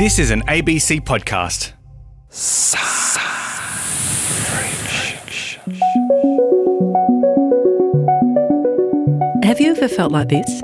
This 0.00 0.18
is 0.18 0.30
an 0.30 0.40
ABC 0.48 1.02
podcast. 1.02 1.74
Have 9.44 9.60
you 9.60 9.72
ever 9.72 9.88
felt 9.88 10.10
like 10.10 10.30
this? 10.30 10.62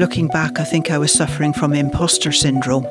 Looking 0.00 0.26
back, 0.26 0.58
I 0.58 0.64
think 0.64 0.90
I 0.90 0.98
was 0.98 1.12
suffering 1.12 1.52
from 1.52 1.74
imposter 1.74 2.32
syndrome, 2.32 2.84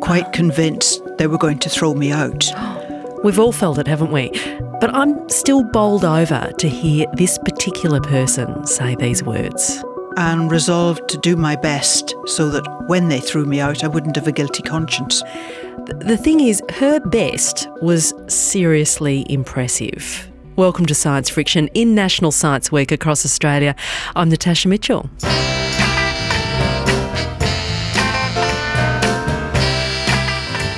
quite 0.00 0.32
convinced 0.32 1.02
they 1.18 1.26
were 1.26 1.36
going 1.36 1.58
to 1.58 1.68
throw 1.68 1.94
me 1.94 2.12
out. 2.12 2.48
We've 3.24 3.40
all 3.40 3.50
felt 3.50 3.78
it, 3.78 3.88
haven't 3.88 4.12
we? 4.12 4.30
But 4.78 4.94
I'm 4.94 5.28
still 5.28 5.64
bowled 5.64 6.04
over 6.04 6.52
to 6.56 6.68
hear 6.68 7.06
this 7.14 7.38
particular 7.38 8.00
person 8.00 8.64
say 8.68 8.94
these 8.94 9.24
words. 9.24 9.82
And 10.16 10.48
resolved 10.48 11.08
to 11.08 11.18
do 11.18 11.34
my 11.34 11.56
best 11.56 12.14
so 12.26 12.48
that 12.50 12.64
when 12.86 13.08
they 13.08 13.18
threw 13.18 13.44
me 13.44 13.58
out, 13.58 13.82
I 13.82 13.88
wouldn't 13.88 14.14
have 14.14 14.28
a 14.28 14.32
guilty 14.32 14.62
conscience. 14.62 15.22
The 15.86 16.16
thing 16.16 16.38
is, 16.38 16.62
her 16.74 17.00
best 17.00 17.68
was 17.82 18.14
seriously 18.28 19.26
impressive. 19.28 20.30
Welcome 20.54 20.86
to 20.86 20.94
Science 20.94 21.28
Friction 21.28 21.66
in 21.74 21.96
National 21.96 22.30
Science 22.30 22.70
Week 22.70 22.92
across 22.92 23.24
Australia. 23.24 23.74
I'm 24.14 24.28
Natasha 24.28 24.68
Mitchell. 24.68 25.10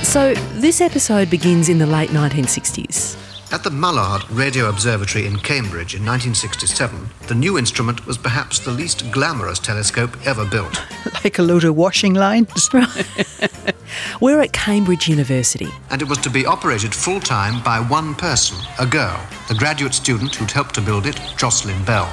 So, 0.03 0.33
this 0.55 0.81
episode 0.81 1.29
begins 1.29 1.69
in 1.69 1.79
the 1.79 1.87
late 1.87 2.09
1960s. 2.09 3.26
At 3.53 3.63
the 3.63 3.71
Mullard 3.71 4.29
Radio 4.29 4.69
Observatory 4.69 5.25
in 5.25 5.39
Cambridge 5.39 5.95
in 5.95 6.05
1967, 6.05 7.09
the 7.29 7.35
new 7.35 7.57
instrument 7.57 8.05
was 8.05 8.19
perhaps 8.19 8.59
the 8.59 8.73
least 8.73 9.09
glamorous 9.13 9.61
telescope 9.61 10.17
ever 10.27 10.45
built. 10.45 10.83
Like 11.25 11.39
a 11.39 11.43
load 11.43 11.65
of 11.65 11.75
washing 11.77 12.15
lines. 12.15 12.69
We're 14.21 14.41
at 14.41 14.53
Cambridge 14.53 15.09
University. 15.09 15.69
And 15.91 16.03
it 16.03 16.09
was 16.09 16.19
to 16.19 16.31
be 16.31 16.47
operated 16.47 16.95
full 16.95 17.21
time 17.21 17.63
by 17.63 17.81
one 17.81 18.15
person, 18.15 18.59
a 18.79 18.87
girl, 18.87 19.21
the 19.49 19.55
graduate 19.55 19.95
student 19.95 20.35
who'd 20.35 20.51
helped 20.51 20.75
to 20.77 20.81
build 20.81 21.07
it, 21.07 21.19
Jocelyn 21.37 21.83
Bell. 21.85 22.13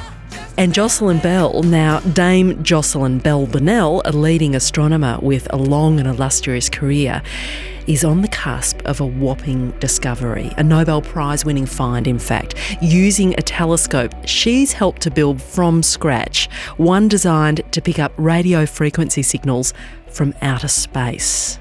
And 0.58 0.74
Jocelyn 0.74 1.20
Bell, 1.20 1.62
now 1.64 2.00
Dame 2.02 2.64
Jocelyn 2.64 3.20
Bell 3.20 3.46
Burnell, 3.46 4.02
a 4.06 4.12
leading 4.12 4.56
astronomer 4.56 5.20
with 5.22 5.52
a 5.52 5.58
long 5.58 6.00
and 6.00 6.08
illustrious 6.08 6.70
career, 6.70 7.22
is 7.88 8.04
on 8.04 8.22
the 8.22 8.28
cusp 8.28 8.73
of 8.86 9.00
a 9.00 9.06
whopping 9.06 9.72
discovery, 9.80 10.52
a 10.58 10.64
Nobel 10.64 11.02
Prize 11.02 11.46
winning 11.46 11.66
find, 11.66 12.08
in 12.08 12.20
fact, 12.20 12.56
using 12.82 13.34
a 13.38 13.42
telescope 13.42 14.14
she's 14.26 14.74
helped 14.74 15.02
to 15.04 15.12
build 15.12 15.42
from 15.42 15.84
scratch, 15.84 16.50
one 16.78 17.08
designed 17.08 17.62
to 17.72 17.82
pick 17.82 18.00
up 18.00 18.14
radio 18.18 18.66
frequency 18.66 19.22
signals 19.22 19.74
from 20.10 20.34
outer 20.42 20.68
space. 20.68 21.60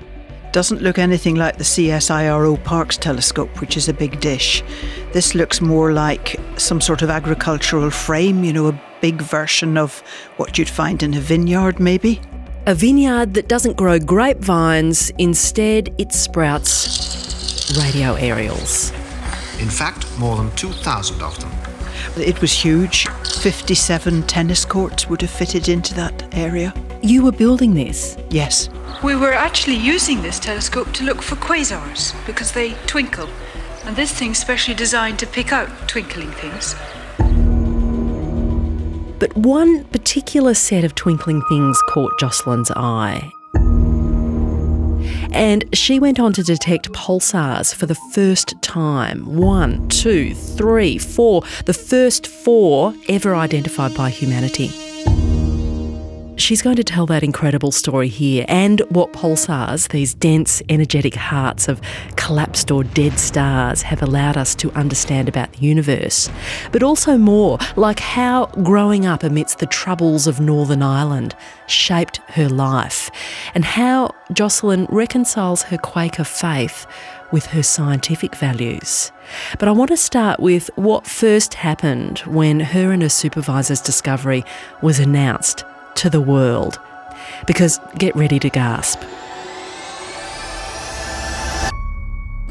Doesn't 0.53 0.83
look 0.83 0.99
anything 0.99 1.37
like 1.37 1.57
the 1.57 1.65
CSIRO 1.65 2.63
Parkes 2.63 2.99
telescope, 2.99 3.61
which 3.61 3.79
is 3.79 3.89
a 3.89 3.95
big 3.95 4.21
dish. 4.21 4.63
This 5.13 5.35
looks 5.35 5.63
more 5.63 5.93
like 5.93 6.39
some 6.59 6.81
sort 6.81 7.01
of 7.01 7.09
agricultural 7.09 7.91
frame, 7.91 8.45
you 8.45 8.53
know, 8.53 8.69
a 8.69 8.83
big 9.01 9.23
version 9.23 9.79
of 9.79 10.01
what 10.37 10.59
you'd 10.59 10.69
find 10.69 11.03
in 11.03 11.15
a 11.15 11.21
vineyard, 11.21 11.81
maybe. 11.81 12.21
A 12.65 12.77
vineyard 12.77 13.35
that 13.35 13.49
doesn't 13.49 13.77
grow 13.77 13.99
grapevines, 13.99 15.11
instead, 15.19 15.93
it 15.99 16.13
sprouts 16.13 17.77
radio 17.77 18.15
aerials. 18.15 18.93
In 19.59 19.69
fact, 19.69 20.07
more 20.17 20.37
than 20.37 20.49
2,000 20.55 21.23
of 21.23 21.37
them. 21.41 21.51
It 22.17 22.41
was 22.41 22.53
huge. 22.53 23.09
57 23.41 24.23
tennis 24.29 24.65
courts 24.65 25.09
would 25.09 25.23
have 25.23 25.31
fitted 25.31 25.69
into 25.69 25.93
that 25.95 26.33
area. 26.37 26.73
You 27.03 27.25
were 27.25 27.33
building 27.33 27.75
this. 27.75 28.17
Yes. 28.31 28.69
We 29.03 29.17
were 29.17 29.33
actually 29.33 29.79
using 29.79 30.23
this 30.23 30.39
telescope 30.39 30.93
to 30.93 31.05
look 31.05 31.21
for 31.21 31.35
quasars 31.35 32.15
because 32.27 32.53
they 32.53 32.75
twinkle. 32.87 33.29
And 33.87 33.97
this 33.97 34.13
thing's 34.13 34.39
specially 34.39 34.77
designed 34.77 35.19
to 35.19 35.27
pick 35.27 35.53
out 35.53 35.69
twinkling 35.89 36.31
things. 36.31 36.77
But 39.23 39.37
one 39.37 39.85
particular 39.85 40.53
set 40.53 40.83
of 40.83 40.97
twinkling 40.97 41.43
things 41.43 41.81
caught 41.91 42.19
Jocelyn's 42.19 42.73
eye. 42.73 43.31
And 45.31 45.65
she 45.73 46.01
went 46.01 46.19
on 46.19 46.33
to 46.33 46.43
detect 46.43 46.91
pulsars 46.91 47.73
for 47.73 47.87
the 47.87 47.95
first 47.95 48.61
time. 48.63 49.37
One, 49.37 49.89
two, 49.91 50.35
three, 50.35 50.99
four. 50.99 51.43
The 51.67 51.73
first 51.73 52.27
four 52.27 52.95
ever 53.09 53.37
identified 53.37 53.95
by 53.95 54.11
humanity. 54.11 54.73
She's 56.37 56.63
going 56.63 56.77
to 56.77 56.85
tell 56.85 57.05
that 57.07 57.23
incredible 57.23 57.73
story 57.73 58.09
here 58.09 58.47
and 58.49 58.81
what 58.89 59.13
pulsars, 59.13 59.89
these 59.89 60.15
dense, 60.15 60.63
energetic 60.71 61.15
hearts 61.15 61.69
of 61.69 61.81
collapsed 62.17 62.71
or 62.71 62.85
dead 62.85 63.19
stars, 63.19 63.83
have 63.83 64.03
allowed 64.03 64.39
us 64.39 64.55
to 64.57 64.73
understand 64.73 65.29
about 65.29 65.53
the 65.53 65.61
universe. 65.61 66.31
But 66.73 66.83
also 66.83 67.19
more, 67.19 67.59
like 67.77 68.01
how 68.01 68.47
growing 68.63 69.05
up 69.05 69.23
amidst 69.23 69.59
the 69.59 69.67
troubles 69.67 70.27
of 70.27 70.41
Northern 70.41 70.83
Ireland 70.83 71.37
shaped 71.67 72.17
her 72.29 72.49
life, 72.49 73.11
and 73.55 73.65
how 73.65 74.15
Jocelyn 74.33 74.87
reconciles 74.89 75.65
her 75.65 75.77
Quaker 75.77 76.25
faith 76.25 76.87
with 77.31 77.47
her 77.47 77.63
scientific 77.63 78.37
values. 78.37 79.13
But 79.59 79.69
I 79.69 79.73
want 79.73 79.91
to 79.91 79.97
start 79.97 80.41
with 80.41 80.71
what 80.77 81.07
first 81.07 81.55
happened 81.55 82.21
when 82.21 82.61
her 82.61 82.91
and 82.91 83.03
her 83.03 83.09
supervisor's 83.09 83.81
discovery 83.81 84.45
was 84.81 84.99
announced 84.99 85.65
to 85.97 86.11
the 86.11 86.21
world. 86.21 86.79
Because 87.47 87.81
get 87.99 88.15
ready 88.17 88.39
to 88.39 88.51
gasp. 88.51 89.01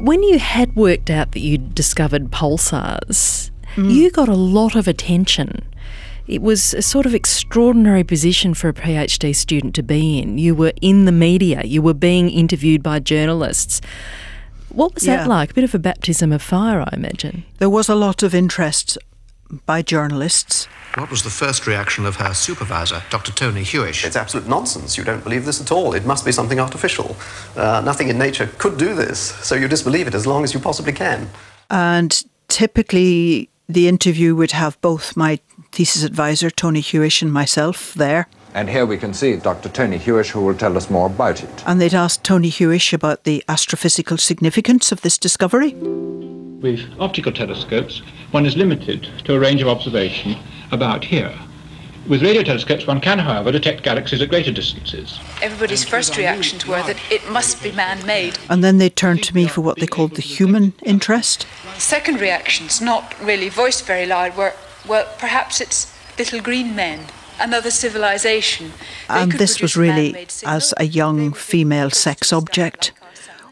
When 0.00 0.22
you 0.22 0.38
had 0.38 0.74
worked 0.74 1.10
out 1.10 1.32
that 1.32 1.40
you'd 1.40 1.74
discovered 1.74 2.30
pulsars, 2.30 3.50
mm. 3.76 3.92
you 3.92 4.10
got 4.10 4.28
a 4.28 4.34
lot 4.34 4.74
of 4.74 4.88
attention. 4.88 5.64
It 6.26 6.42
was 6.42 6.74
a 6.74 6.82
sort 6.82 7.06
of 7.06 7.14
extraordinary 7.14 8.04
position 8.04 8.54
for 8.54 8.68
a 8.68 8.72
PhD 8.72 9.34
student 9.34 9.74
to 9.76 9.82
be 9.82 10.18
in. 10.18 10.38
You 10.38 10.54
were 10.54 10.72
in 10.80 11.04
the 11.04 11.12
media, 11.12 11.62
you 11.64 11.82
were 11.82 11.94
being 11.94 12.30
interviewed 12.30 12.82
by 12.82 13.00
journalists. 13.00 13.80
What 14.70 14.94
was 14.94 15.06
Yeah. 15.06 15.18
that 15.18 15.28
like? 15.28 15.50
A 15.50 15.54
bit 15.54 15.64
of 15.64 15.74
a 15.74 15.78
baptism 15.78 16.32
of 16.32 16.40
fire, 16.42 16.80
I 16.80 16.90
imagine. 16.94 17.44
There 17.58 17.70
was 17.70 17.88
a 17.88 17.94
lot 17.94 18.22
of 18.22 18.34
interest 18.34 18.96
by 19.66 19.82
journalists. 19.82 20.66
What 20.96 21.10
was 21.10 21.22
the 21.22 21.30
first 21.30 21.66
reaction 21.66 22.04
of 22.04 22.16
her 22.16 22.34
supervisor, 22.34 23.02
Dr. 23.10 23.32
Tony 23.32 23.62
Hewish? 23.62 24.04
It's 24.04 24.16
absolute 24.16 24.46
nonsense. 24.46 24.98
You 24.98 25.04
don't 25.04 25.24
believe 25.24 25.44
this 25.44 25.60
at 25.60 25.72
all. 25.72 25.94
It 25.94 26.04
must 26.04 26.24
be 26.24 26.32
something 26.32 26.60
artificial. 26.60 27.16
Uh, 27.56 27.80
nothing 27.84 28.08
in 28.08 28.18
nature 28.18 28.50
could 28.58 28.76
do 28.76 28.94
this, 28.94 29.18
so 29.18 29.54
you 29.54 29.68
disbelieve 29.68 30.06
it 30.06 30.14
as 30.14 30.26
long 30.26 30.44
as 30.44 30.52
you 30.52 30.60
possibly 30.60 30.92
can. 30.92 31.30
And 31.70 32.22
typically, 32.48 33.48
the 33.68 33.88
interview 33.88 34.34
would 34.34 34.52
have 34.52 34.78
both 34.80 35.16
my 35.16 35.38
thesis 35.72 36.02
advisor, 36.02 36.50
Tony 36.50 36.80
Hewish, 36.80 37.22
and 37.22 37.32
myself 37.32 37.94
there. 37.94 38.28
And 38.54 38.68
here 38.68 38.84
we 38.84 38.98
can 38.98 39.14
see 39.14 39.36
Dr. 39.36 39.70
Tony 39.70 39.98
Hewish, 39.98 40.30
who 40.30 40.42
will 40.42 40.54
tell 40.54 40.76
us 40.76 40.90
more 40.90 41.06
about 41.06 41.42
it. 41.42 41.64
And 41.66 41.80
they'd 41.80 41.94
asked 41.94 42.22
Tony 42.22 42.50
Hewish 42.50 42.92
about 42.92 43.24
the 43.24 43.42
astrophysical 43.48 44.20
significance 44.20 44.92
of 44.92 45.00
this 45.00 45.16
discovery. 45.16 45.72
With 45.72 46.80
optical 47.00 47.32
telescopes, 47.32 48.02
one 48.30 48.44
is 48.44 48.56
limited 48.56 49.08
to 49.24 49.34
a 49.34 49.40
range 49.40 49.62
of 49.62 49.68
observation 49.68 50.36
about 50.70 51.04
here. 51.04 51.34
With 52.08 52.22
radio 52.22 52.42
telescopes, 52.42 52.86
one 52.86 53.00
can, 53.00 53.20
however, 53.20 53.52
detect 53.52 53.84
galaxies 53.84 54.20
at 54.20 54.28
greater 54.28 54.52
distances. 54.52 55.18
Everybody's 55.40 55.84
first 55.84 56.16
reactions 56.16 56.66
were 56.66 56.82
that 56.82 56.98
it 57.12 57.28
must 57.30 57.62
be 57.62 57.70
man 57.72 58.04
made. 58.04 58.38
And 58.50 58.62
then 58.62 58.78
they 58.78 58.90
turned 58.90 59.22
to 59.24 59.34
me 59.34 59.46
for 59.46 59.60
what 59.60 59.78
they 59.78 59.86
called 59.86 60.16
the 60.16 60.22
human 60.22 60.74
interest. 60.82 61.46
Second 61.78 62.20
reactions, 62.20 62.80
not 62.80 63.14
really 63.20 63.48
voiced 63.48 63.86
very 63.86 64.04
loud, 64.04 64.36
were, 64.36 64.52
well, 64.86 65.08
perhaps 65.18 65.60
it's 65.60 65.96
little 66.18 66.40
green 66.40 66.74
men, 66.74 67.06
another 67.42 67.70
civilization. 67.70 68.72
And 69.08 69.30
could 69.30 69.40
this 69.40 69.60
was 69.60 69.76
really, 69.76 70.26
as 70.44 70.72
a 70.76 70.84
young 70.84 71.32
female 71.32 71.90
sex 71.90 72.32
object, 72.32 72.92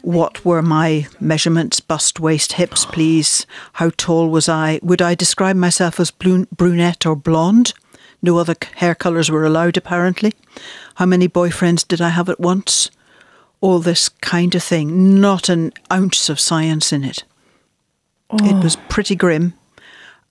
what 0.01 0.43
were 0.43 0.61
my 0.61 1.07
measurements 1.19 1.79
bust, 1.79 2.19
waist, 2.19 2.53
hips, 2.53 2.85
please? 2.91 3.45
How 3.73 3.91
tall 3.95 4.29
was 4.29 4.49
I? 4.49 4.79
Would 4.81 5.01
I 5.01 5.15
describe 5.15 5.55
myself 5.55 5.99
as 5.99 6.11
brunette 6.11 7.05
or 7.05 7.15
blonde? 7.15 7.73
No 8.21 8.37
other 8.37 8.55
hair 8.75 8.95
colours 8.95 9.31
were 9.31 9.45
allowed, 9.45 9.77
apparently. 9.77 10.33
How 10.95 11.05
many 11.05 11.27
boyfriends 11.27 11.87
did 11.87 12.01
I 12.01 12.09
have 12.09 12.29
at 12.29 12.39
once? 12.39 12.91
All 13.61 13.79
this 13.79 14.09
kind 14.09 14.53
of 14.55 14.63
thing. 14.63 15.19
Not 15.19 15.49
an 15.49 15.73
ounce 15.91 16.29
of 16.29 16.39
science 16.39 16.93
in 16.93 17.03
it. 17.03 17.23
It 18.33 18.63
was 18.63 18.77
oh. 18.77 18.79
pretty 18.89 19.15
grim, 19.15 19.53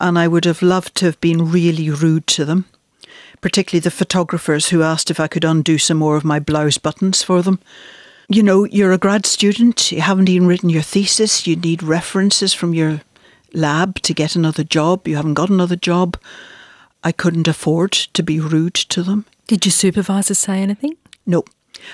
and 0.00 0.18
I 0.18 0.26
would 0.26 0.46
have 0.46 0.62
loved 0.62 0.94
to 0.96 1.04
have 1.06 1.20
been 1.20 1.50
really 1.50 1.90
rude 1.90 2.26
to 2.28 2.44
them, 2.44 2.64
particularly 3.40 3.80
the 3.80 3.90
photographers 3.90 4.68
who 4.68 4.82
asked 4.82 5.10
if 5.10 5.20
I 5.20 5.28
could 5.28 5.44
undo 5.44 5.78
some 5.78 5.98
more 5.98 6.16
of 6.16 6.24
my 6.24 6.38
blouse 6.38 6.78
buttons 6.78 7.22
for 7.22 7.42
them. 7.42 7.58
You 8.28 8.42
know, 8.42 8.64
you're 8.64 8.92
a 8.92 8.98
grad 8.98 9.26
student, 9.26 9.90
you 9.90 10.00
haven't 10.00 10.28
even 10.28 10.46
written 10.46 10.70
your 10.70 10.82
thesis, 10.82 11.46
you 11.46 11.56
need 11.56 11.82
references 11.82 12.54
from 12.54 12.74
your 12.74 13.00
lab 13.52 14.00
to 14.02 14.14
get 14.14 14.36
another 14.36 14.62
job, 14.62 15.08
you 15.08 15.16
haven't 15.16 15.34
got 15.34 15.50
another 15.50 15.76
job. 15.76 16.16
I 17.02 17.12
couldn't 17.12 17.48
afford 17.48 17.92
to 17.92 18.22
be 18.22 18.38
rude 18.38 18.74
to 18.74 19.02
them. 19.02 19.24
Did 19.46 19.64
your 19.64 19.72
supervisor 19.72 20.34
say 20.34 20.60
anything? 20.60 20.96
No. 21.26 21.44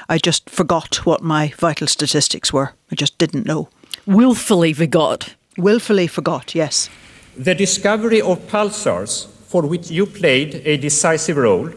I 0.08 0.18
just 0.18 0.50
forgot 0.50 1.06
what 1.06 1.22
my 1.22 1.54
vital 1.58 1.86
statistics 1.86 2.52
were. 2.52 2.72
I 2.90 2.96
just 2.96 3.16
didn't 3.18 3.46
know. 3.46 3.68
Willfully 4.04 4.72
forgot. 4.72 5.34
Willfully 5.56 6.06
forgot, 6.06 6.54
yes. 6.54 6.90
The 7.36 7.54
discovery 7.54 8.20
of 8.20 8.40
pulsars, 8.48 9.28
for 9.56 9.66
which 9.66 9.90
you 9.90 10.04
played 10.04 10.60
a 10.66 10.76
decisive 10.76 11.38
role, 11.38 11.70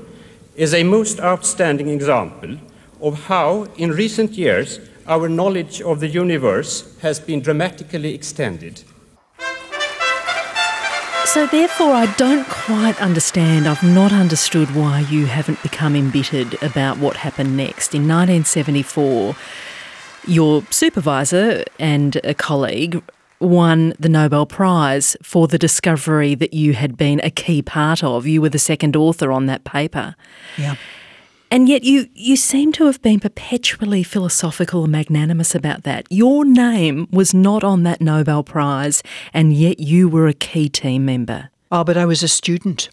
is 0.57 0.73
a 0.73 0.83
most 0.83 1.17
outstanding 1.21 1.87
example 1.87 2.57
of 2.99 3.13
how, 3.27 3.63
in 3.77 3.89
recent 3.91 4.31
years, 4.31 4.81
our 5.07 5.29
knowledge 5.29 5.81
of 5.81 6.01
the 6.01 6.09
universe 6.09 6.97
has 6.99 7.21
been 7.21 7.39
dramatically 7.39 8.13
extended. 8.13 8.83
So, 11.23 11.47
therefore, 11.47 11.93
I 11.93 12.13
don't 12.17 12.45
quite 12.49 12.99
understand. 13.01 13.65
I've 13.65 13.81
not 13.81 14.11
understood 14.11 14.75
why 14.75 14.99
you 14.99 15.27
haven't 15.27 15.63
become 15.63 15.95
embittered 15.95 16.61
about 16.61 16.97
what 16.97 17.15
happened 17.15 17.55
next. 17.55 17.95
In 17.95 18.01
1974, 18.01 19.37
your 20.27 20.63
supervisor 20.69 21.63
and 21.79 22.17
a 22.25 22.33
colleague 22.33 23.01
won 23.39 23.94
the 24.00 24.09
Nobel 24.09 24.45
Prize 24.45 25.15
for 25.24 25.47
the 25.47 25.57
discovery 25.57 26.36
that 26.36 26.53
you 26.53 26.74
had 26.74 26.97
been 26.97 27.19
a 27.24 27.31
key 27.31 27.62
part 27.62 28.03
of. 28.03 28.27
You 28.27 28.41
were 28.41 28.50
the 28.50 28.59
second 28.59 28.95
author 28.95 29.31
on 29.31 29.45
that 29.45 29.63
paper. 29.63 30.15
Yeah. 30.57 30.75
And 31.51 31.68
yet 31.68 31.83
you, 31.83 32.07
you 32.13 32.36
seem 32.36 32.71
to 32.74 32.86
have 32.86 33.01
been 33.01 33.19
perpetually 33.19 34.03
philosophical 34.03 34.83
and 34.83 34.91
magnanimous 34.91 35.56
about 35.56 35.83
that. 35.83 36.06
Your 36.09 36.45
name 36.45 37.07
was 37.12 37.33
not 37.33 37.63
on 37.63 37.83
that 37.83 38.01
Nobel 38.01 38.44
Prize, 38.44 39.01
and 39.33 39.51
yet 39.51 39.80
you 39.80 40.07
were 40.07 40.27
a 40.27 40.33
key 40.33 40.69
team 40.69 41.06
member. 41.06 41.50
Ah, 41.71 41.83
but 41.83 41.97
I 41.97 42.06
was 42.06 42.21
a 42.21 42.27
student, 42.27 42.89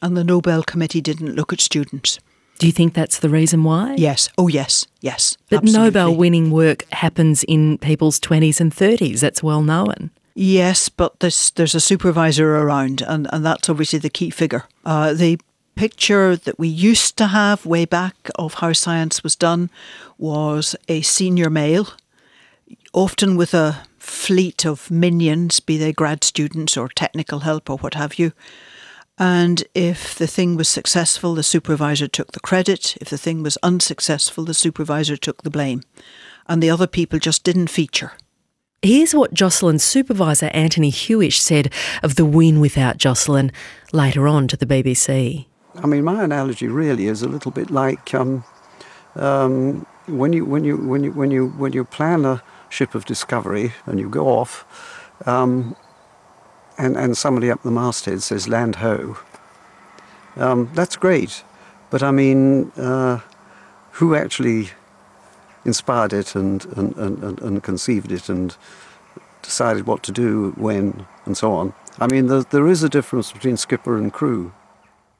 and 0.00 0.16
the 0.16 0.24
Nobel 0.24 0.64
Committee 0.64 1.00
didn't 1.00 1.36
look 1.36 1.52
at 1.52 1.60
students. 1.60 2.18
Do 2.58 2.66
you 2.66 2.72
think 2.72 2.94
that's 2.94 3.18
the 3.18 3.28
reason 3.28 3.64
why? 3.64 3.94
Yes. 3.96 4.28
Oh, 4.38 4.46
yes. 4.48 4.86
Yes. 5.00 5.36
But 5.50 5.62
absolutely. 5.62 5.86
Nobel 5.86 6.14
winning 6.14 6.50
work 6.50 6.84
happens 6.92 7.42
in 7.44 7.78
people's 7.78 8.20
20s 8.20 8.60
and 8.60 8.72
30s. 8.72 9.20
That's 9.20 9.42
well 9.42 9.62
known. 9.62 10.10
Yes, 10.34 10.88
but 10.88 11.20
there's, 11.20 11.50
there's 11.52 11.74
a 11.74 11.80
supervisor 11.80 12.56
around, 12.56 13.02
and, 13.02 13.28
and 13.32 13.44
that's 13.44 13.68
obviously 13.68 13.98
the 13.98 14.08
key 14.08 14.30
figure. 14.30 14.64
Uh, 14.84 15.12
the 15.12 15.38
picture 15.74 16.36
that 16.36 16.58
we 16.58 16.68
used 16.68 17.16
to 17.16 17.26
have 17.28 17.66
way 17.66 17.84
back 17.84 18.14
of 18.36 18.54
how 18.54 18.72
science 18.72 19.22
was 19.22 19.36
done 19.36 19.68
was 20.18 20.76
a 20.88 21.02
senior 21.02 21.50
male, 21.50 21.88
often 22.92 23.36
with 23.36 23.52
a 23.54 23.82
fleet 23.98 24.64
of 24.64 24.90
minions, 24.90 25.60
be 25.60 25.76
they 25.76 25.92
grad 25.92 26.24
students 26.24 26.76
or 26.76 26.88
technical 26.88 27.40
help 27.40 27.68
or 27.68 27.78
what 27.78 27.94
have 27.94 28.18
you. 28.18 28.32
And 29.18 29.64
if 29.74 30.16
the 30.16 30.26
thing 30.26 30.56
was 30.56 30.68
successful, 30.68 31.34
the 31.34 31.42
supervisor 31.42 32.08
took 32.08 32.32
the 32.32 32.40
credit. 32.40 32.96
If 33.00 33.10
the 33.10 33.18
thing 33.18 33.42
was 33.42 33.58
unsuccessful, 33.62 34.44
the 34.44 34.54
supervisor 34.54 35.16
took 35.16 35.42
the 35.42 35.50
blame. 35.50 35.82
And 36.46 36.62
the 36.62 36.70
other 36.70 36.86
people 36.86 37.18
just 37.18 37.44
didn't 37.44 37.68
feature. 37.68 38.12
Here's 38.84 39.14
what 39.14 39.32
Jocelyn's 39.32 39.84
supervisor, 39.84 40.46
Anthony 40.46 40.90
Hewish, 40.90 41.38
said 41.38 41.72
of 42.02 42.16
the 42.16 42.24
win 42.24 42.58
without 42.58 42.96
Jocelyn 42.98 43.52
later 43.92 44.26
on 44.26 44.48
to 44.48 44.56
the 44.56 44.66
BBC. 44.66 45.46
I 45.76 45.86
mean, 45.86 46.02
my 46.02 46.24
analogy 46.24 46.66
really 46.66 47.06
is 47.06 47.22
a 47.22 47.28
little 47.28 47.52
bit 47.52 47.70
like 47.70 48.12
um, 48.12 48.44
um, 49.14 49.86
when 50.06 50.32
you 50.32 50.44
when 50.44 50.64
you 50.64 50.76
when 50.76 51.04
you 51.04 51.12
when 51.12 51.30
you 51.30 51.48
when 51.50 51.72
you 51.72 51.84
plan 51.84 52.24
a 52.24 52.42
ship 52.70 52.94
of 52.94 53.04
discovery 53.04 53.72
and 53.86 54.00
you 54.00 54.08
go 54.08 54.26
off, 54.26 54.66
um, 55.26 55.76
and 56.78 56.96
and 56.96 57.16
somebody 57.16 57.50
up 57.50 57.62
the 57.62 57.70
masthead 57.70 58.22
says 58.22 58.48
"land 58.48 58.76
ho." 58.76 59.18
Um, 60.36 60.70
that's 60.74 60.96
great, 60.96 61.44
but 61.90 62.02
I 62.02 62.10
mean, 62.10 62.70
uh, 62.72 63.20
who 63.92 64.14
actually 64.14 64.70
inspired 65.64 66.12
it 66.12 66.34
and 66.34 66.64
and, 66.76 66.96
and, 66.96 67.40
and 67.40 67.62
conceived 67.62 68.10
it 68.12 68.28
and 68.28 68.56
decided 69.42 69.86
what 69.86 70.02
to 70.04 70.12
do 70.12 70.52
when 70.56 71.06
and 71.26 71.36
so 71.36 71.52
on? 71.52 71.74
I 71.98 72.06
mean, 72.06 72.26
there, 72.28 72.42
there 72.42 72.68
is 72.68 72.82
a 72.82 72.88
difference 72.88 73.32
between 73.32 73.56
skipper 73.56 73.96
and 73.96 74.12
crew. 74.12 74.52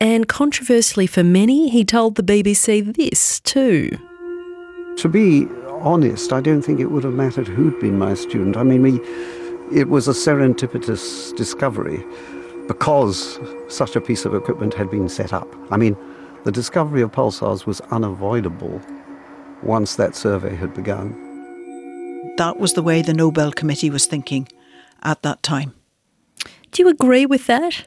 And 0.01 0.27
controversially 0.27 1.07
for 1.07 1.23
many, 1.23 1.69
he 1.69 1.85
told 1.85 2.17
the 2.17 2.23
BBC 2.23 2.97
this 2.97 3.41
too. 3.41 3.99
To 4.97 5.09
be 5.09 5.47
honest, 5.69 6.33
I 6.33 6.41
don't 6.41 6.63
think 6.63 6.81
it 6.81 6.91
would 6.91 7.05
have 7.05 7.15
mattered 7.15 7.49
who'd 7.49 7.79
been 7.81 7.99
my 7.99 8.15
student. 8.15 8.57
I 8.57 8.63
mean, 8.63 8.83
we, 8.83 9.01
it 9.70 9.88
was 9.88 10.09
a 10.09 10.12
serendipitous 10.12 11.35
discovery 11.37 12.05
because 12.69 13.38
such 13.69 13.97
a 13.97 14.00
piece 14.00 14.25
of 14.25 14.35
equipment 14.35 14.75
had 14.75 14.91
been 14.91 15.09
set 15.09 15.32
up. 15.32 15.49
I 15.70 15.76
mean, 15.76 15.97
the 16.44 16.53
discovery 16.53 17.03
of 17.03 17.12
pulsars 17.12 17.67
was 17.67 17.81
unavoidable 17.93 18.81
once 19.62 19.97
that 19.97 20.17
survey 20.17 20.55
had 20.55 20.75
begun. 20.75 21.12
That 22.37 22.59
was 22.59 22.73
the 22.75 22.82
way 22.82 23.03
the 23.03 23.14
Nobel 23.14 23.53
Committee 23.53 23.91
was 23.91 24.06
thinking 24.06 24.49
at 25.03 25.23
that 25.23 25.43
time. 25.43 25.75
Do 26.70 26.82
you 26.82 26.88
agree 26.88 27.26
with 27.26 27.47
that? 27.47 27.87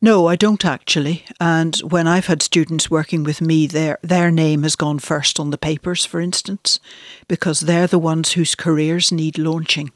No, 0.00 0.26
I 0.28 0.36
don't 0.36 0.64
actually. 0.64 1.24
And 1.40 1.76
when 1.78 2.06
I've 2.06 2.26
had 2.26 2.42
students 2.42 2.90
working 2.90 3.24
with 3.24 3.40
me, 3.40 3.66
their 3.66 3.98
their 4.02 4.30
name 4.30 4.62
has 4.62 4.76
gone 4.76 5.00
first 5.00 5.40
on 5.40 5.50
the 5.50 5.58
papers, 5.58 6.04
for 6.04 6.20
instance, 6.20 6.78
because 7.26 7.60
they're 7.60 7.88
the 7.88 7.98
ones 7.98 8.32
whose 8.32 8.54
careers 8.54 9.10
need 9.10 9.38
launching. 9.38 9.90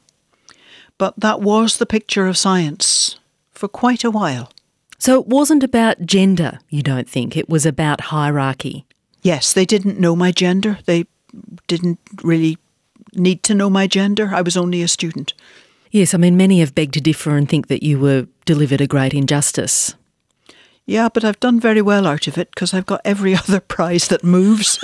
But 0.97 1.19
that 1.19 1.41
was 1.41 1.77
the 1.77 1.85
picture 1.85 2.27
of 2.27 2.37
science 2.37 3.19
for 3.51 3.67
quite 3.67 4.03
a 4.03 4.11
while. 4.11 4.51
So 4.99 5.19
it 5.19 5.27
wasn't 5.27 5.63
about 5.63 6.05
gender, 6.05 6.59
you 6.69 6.81
don't 6.81 7.09
think? 7.09 7.35
It 7.35 7.49
was 7.49 7.65
about 7.65 8.01
hierarchy. 8.01 8.85
Yes, 9.21 9.53
they 9.53 9.65
didn't 9.65 9.99
know 9.99 10.15
my 10.15 10.31
gender. 10.31 10.79
They 10.85 11.05
didn't 11.67 11.99
really 12.23 12.57
need 13.13 13.43
to 13.43 13.53
know 13.53 13.69
my 13.69 13.87
gender. 13.87 14.31
I 14.33 14.41
was 14.41 14.55
only 14.55 14.81
a 14.81 14.87
student. 14.87 15.33
Yes, 15.91 16.13
I 16.13 16.17
mean, 16.17 16.37
many 16.37 16.59
have 16.59 16.73
begged 16.73 16.93
to 16.95 17.01
differ 17.01 17.37
and 17.37 17.47
think 17.47 17.67
that 17.67 17.83
you 17.83 17.99
were 17.99 18.27
delivered 18.45 18.81
a 18.81 18.87
great 18.87 19.13
injustice. 19.13 19.93
Yeah, 20.85 21.07
but 21.07 21.23
I've 21.23 21.39
done 21.39 21.61
very 21.61 21.81
well 21.81 22.05
out 22.05 22.27
of 22.27 22.37
it 22.37 22.51
because 22.51 22.73
I've 22.73 22.85
got 22.85 23.01
every 23.05 23.35
other 23.47 23.59
prize 23.59 24.09
that 24.09 24.23
moves. 24.23 24.79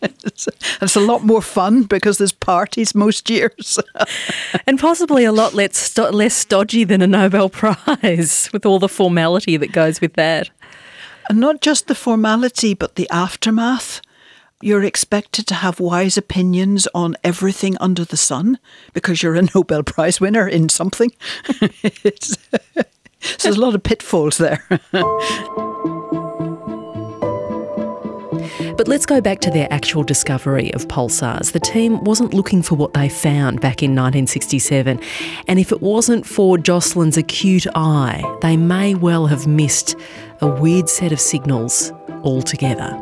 it's, 0.00 0.48
it's 0.80 0.96
a 0.96 1.00
lot 1.00 1.24
more 1.24 1.42
fun 1.42 1.82
because 1.82 2.18
there's 2.18 2.32
parties 2.32 2.94
most 2.94 3.28
years. 3.28 3.78
and 4.66 4.78
possibly 4.78 5.24
a 5.24 5.32
lot 5.32 5.54
less, 5.54 5.76
sto- 5.76 6.10
less 6.10 6.34
stodgy 6.34 6.84
than 6.84 7.02
a 7.02 7.06
Nobel 7.06 7.50
Prize 7.50 8.48
with 8.52 8.64
all 8.64 8.78
the 8.78 8.88
formality 8.88 9.56
that 9.58 9.72
goes 9.72 10.00
with 10.00 10.14
that. 10.14 10.50
And 11.28 11.38
not 11.38 11.60
just 11.60 11.86
the 11.86 11.94
formality, 11.94 12.72
but 12.72 12.94
the 12.94 13.08
aftermath. 13.10 14.00
You're 14.60 14.82
expected 14.82 15.46
to 15.48 15.54
have 15.54 15.78
wise 15.78 16.16
opinions 16.16 16.88
on 16.92 17.16
everything 17.22 17.76
under 17.80 18.04
the 18.04 18.16
sun 18.16 18.58
because 18.92 19.22
you're 19.22 19.36
a 19.36 19.46
Nobel 19.54 19.84
Prize 19.84 20.20
winner 20.20 20.48
in 20.48 20.68
something. 20.68 21.12
So 23.20 23.36
there's 23.42 23.56
a 23.56 23.60
lot 23.60 23.74
of 23.74 23.82
pitfalls 23.82 24.38
there. 24.38 24.62
But 28.78 28.86
let's 28.86 29.06
go 29.06 29.20
back 29.20 29.40
to 29.40 29.50
their 29.50 29.66
actual 29.72 30.04
discovery 30.04 30.72
of 30.72 30.86
pulsars. 30.86 31.50
The 31.50 31.58
team 31.58 32.04
wasn't 32.04 32.32
looking 32.32 32.62
for 32.62 32.76
what 32.76 32.94
they 32.94 33.08
found 33.08 33.60
back 33.60 33.82
in 33.82 33.90
1967, 33.90 35.00
and 35.48 35.58
if 35.58 35.72
it 35.72 35.82
wasn't 35.82 36.24
for 36.24 36.56
Jocelyn's 36.56 37.16
acute 37.16 37.66
eye, 37.74 38.22
they 38.40 38.56
may 38.56 38.94
well 38.94 39.26
have 39.26 39.48
missed 39.48 39.96
a 40.40 40.46
weird 40.46 40.88
set 40.88 41.10
of 41.10 41.18
signals 41.18 41.90
altogether. 42.22 42.96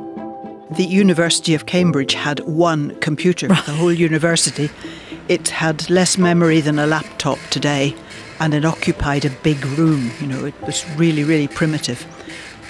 The 0.70 0.84
University 0.84 1.54
of 1.54 1.66
Cambridge 1.66 2.14
had 2.14 2.40
one 2.40 2.98
computer, 3.00 3.48
right. 3.48 3.64
the 3.66 3.72
whole 3.74 3.92
university. 3.92 4.70
It 5.28 5.48
had 5.48 5.90
less 5.90 6.16
memory 6.16 6.62
than 6.62 6.78
a 6.78 6.86
laptop 6.86 7.38
today, 7.50 7.94
and 8.40 8.54
it 8.54 8.64
occupied 8.64 9.24
a 9.24 9.30
big 9.30 9.64
room. 9.78 10.10
You 10.20 10.26
know, 10.26 10.44
it 10.44 10.54
was 10.62 10.88
really, 10.96 11.24
really 11.24 11.48
primitive. 11.48 12.06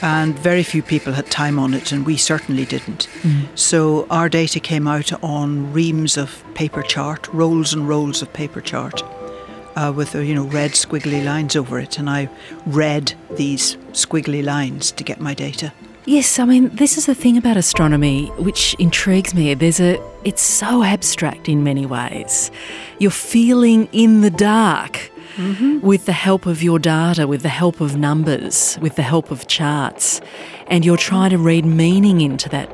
And 0.03 0.39
very 0.39 0.63
few 0.63 0.83
people 0.83 1.15
had 1.15 1.31
time 1.31 1.59
on 1.59 1.73
it, 1.73 1.91
and 1.91 2.05
we 2.05 2.19
certainly 2.19 2.67
didn't. 2.67 3.09
Mm. 3.23 3.47
So 3.55 4.07
our 4.11 4.29
data 4.29 4.61
came 4.61 4.87
out 4.87 5.11
on 5.23 5.73
reams 5.73 6.19
of 6.19 6.45
paper 6.55 6.83
chart, 6.83 7.27
rolls 7.29 7.73
and 7.73 7.89
rolls 7.89 8.21
of 8.21 8.31
paper 8.33 8.61
chart, 8.61 9.03
uh, 9.75 9.93
with 9.97 10.15
uh, 10.15 10.19
you 10.19 10.35
know 10.35 10.45
red 10.45 10.73
squiggly 10.73 11.25
lines 11.25 11.57
over 11.57 11.79
it, 11.79 11.99
and 11.99 12.11
I 12.11 12.29
read 12.67 13.15
these 13.37 13.77
squiggly 13.93 14.45
lines 14.45 14.93
to 14.93 15.03
get 15.03 15.19
my 15.19 15.33
data. 15.33 15.73
Yes, 16.05 16.39
I 16.39 16.45
mean 16.45 16.69
this 16.69 16.99
is 16.99 17.07
the 17.07 17.15
thing 17.15 17.37
about 17.37 17.57
astronomy 17.57 18.27
which 18.39 18.75
intrigues 18.79 19.35
me. 19.35 19.55
There's 19.55 19.81
a 19.81 19.99
it's 20.25 20.43
so 20.43 20.83
abstract 20.83 21.49
in 21.49 21.65
many 21.65 21.87
ways. 21.87 22.51
You're 22.99 23.11
feeling 23.11 23.89
in 23.93 24.21
the 24.21 24.31
dark 24.31 25.11
mm-hmm. 25.37 25.81
with 25.81 26.07
the 26.07 26.13
help 26.13 26.47
of 26.47 26.63
your 26.63 26.79
data, 26.79 27.27
with 27.27 27.43
the 27.43 27.49
help 27.49 27.81
of 27.81 27.97
numbers, 27.97 28.79
with 28.81 28.97
the 28.97 29.03
help 29.03 29.31
of 29.31 29.47
charts, 29.47 30.21
and 30.67 30.85
you're 30.85 30.97
trying 30.97 31.31
to 31.31 31.39
read 31.39 31.65
meaning 31.65 32.21
into 32.21 32.49
that 32.49 32.69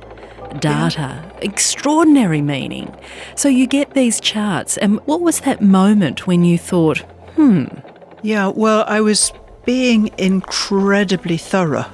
data. 0.60 1.00
Yeah. 1.00 1.38
Extraordinary 1.42 2.42
meaning. 2.42 2.94
So 3.36 3.48
you 3.48 3.66
get 3.66 3.94
these 3.94 4.20
charts, 4.20 4.78
and 4.78 5.00
what 5.06 5.20
was 5.20 5.40
that 5.40 5.60
moment 5.60 6.26
when 6.26 6.44
you 6.44 6.58
thought, 6.58 6.98
hmm? 7.36 7.64
Yeah, 8.22 8.48
well, 8.48 8.84
I 8.86 9.00
was 9.00 9.32
being 9.64 10.10
incredibly 10.18 11.36
thorough, 11.36 11.86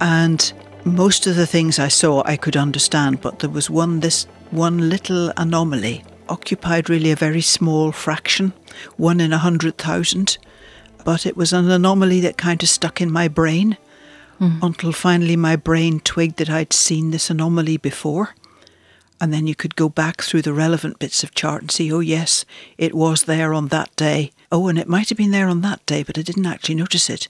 and 0.00 0.52
Most 0.84 1.26
of 1.26 1.36
the 1.36 1.46
things 1.46 1.78
I 1.78 1.88
saw 1.88 2.22
I 2.24 2.36
could 2.36 2.56
understand, 2.56 3.20
but 3.20 3.40
there 3.40 3.50
was 3.50 3.68
one 3.68 4.00
this 4.00 4.26
one 4.50 4.88
little 4.88 5.30
anomaly 5.36 6.02
occupied 6.30 6.88
really 6.88 7.10
a 7.10 7.16
very 7.16 7.40
small 7.40 7.92
fraction, 7.92 8.52
one 8.96 9.20
in 9.20 9.32
a 9.32 9.38
hundred 9.38 9.76
thousand, 9.76 10.38
but 11.04 11.26
it 11.26 11.36
was 11.36 11.52
an 11.52 11.70
anomaly 11.70 12.20
that 12.20 12.38
kind 12.38 12.62
of 12.62 12.68
stuck 12.68 13.00
in 13.00 13.10
my 13.10 13.28
brain 13.28 13.76
hmm. 14.38 14.58
until 14.62 14.92
finally 14.92 15.36
my 15.36 15.56
brain 15.56 16.00
twigged 16.00 16.36
that 16.38 16.50
I'd 16.50 16.72
seen 16.72 17.10
this 17.10 17.30
anomaly 17.30 17.76
before. 17.76 18.34
And 19.20 19.34
then 19.34 19.46
you 19.46 19.54
could 19.54 19.76
go 19.76 19.90
back 19.90 20.22
through 20.22 20.42
the 20.42 20.54
relevant 20.54 20.98
bits 20.98 21.22
of 21.22 21.34
chart 21.34 21.60
and 21.60 21.70
see, 21.70 21.92
oh, 21.92 22.00
yes, 22.00 22.46
it 22.78 22.94
was 22.94 23.24
there 23.24 23.52
on 23.52 23.68
that 23.68 23.94
day. 23.94 24.32
Oh, 24.50 24.68
and 24.68 24.78
it 24.78 24.88
might 24.88 25.10
have 25.10 25.18
been 25.18 25.30
there 25.30 25.48
on 25.48 25.60
that 25.60 25.84
day, 25.84 26.02
but 26.02 26.16
I 26.16 26.22
didn't 26.22 26.46
actually 26.46 26.76
notice 26.76 27.10
it. 27.10 27.28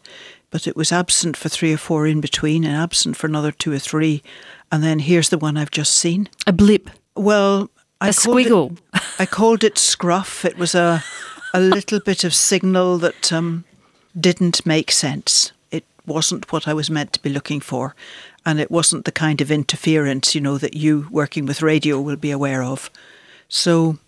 But 0.50 0.68
it 0.68 0.76
was 0.76 0.92
absent 0.92 1.36
for 1.36 1.48
three 1.48 1.72
or 1.72 1.78
four 1.78 2.06
in 2.06 2.20
between 2.20 2.64
and 2.64 2.76
absent 2.76 3.16
for 3.16 3.26
another 3.26 3.50
two 3.50 3.72
or 3.72 3.80
three. 3.80 4.22
And 4.70 4.84
then 4.84 5.00
here's 5.00 5.30
the 5.30 5.38
one 5.38 5.56
I've 5.56 5.72
just 5.72 5.94
seen. 5.94 6.28
A 6.46 6.52
blip. 6.52 6.90
Well, 7.16 7.70
I 8.00 8.08
A 8.08 8.12
called 8.12 8.38
it- 8.38 8.46
squiggle. 8.48 8.78
I 9.18 9.26
called 9.26 9.64
it 9.64 9.78
scruff. 9.78 10.44
It 10.44 10.56
was 10.58 10.74
a 10.74 11.02
a 11.52 11.60
little 11.60 11.98
bit 12.00 12.22
of 12.24 12.32
signal 12.32 12.98
that 12.98 13.32
um, 13.32 13.64
didn't 14.18 14.64
make 14.64 14.90
sense. 14.92 15.50
It 15.72 15.84
wasn't 16.06 16.50
what 16.52 16.68
I 16.68 16.74
was 16.74 16.88
meant 16.90 17.12
to 17.14 17.22
be 17.22 17.28
looking 17.30 17.60
for, 17.60 17.94
and 18.46 18.60
it 18.60 18.70
wasn't 18.70 19.04
the 19.04 19.12
kind 19.12 19.40
of 19.40 19.50
interference, 19.50 20.32
you 20.34 20.40
know, 20.40 20.58
that 20.58 20.74
you 20.74 21.08
working 21.10 21.46
with 21.46 21.60
radio 21.62 22.00
will 22.00 22.16
be 22.16 22.30
aware 22.30 22.62
of. 22.62 22.88
So, 23.48 23.98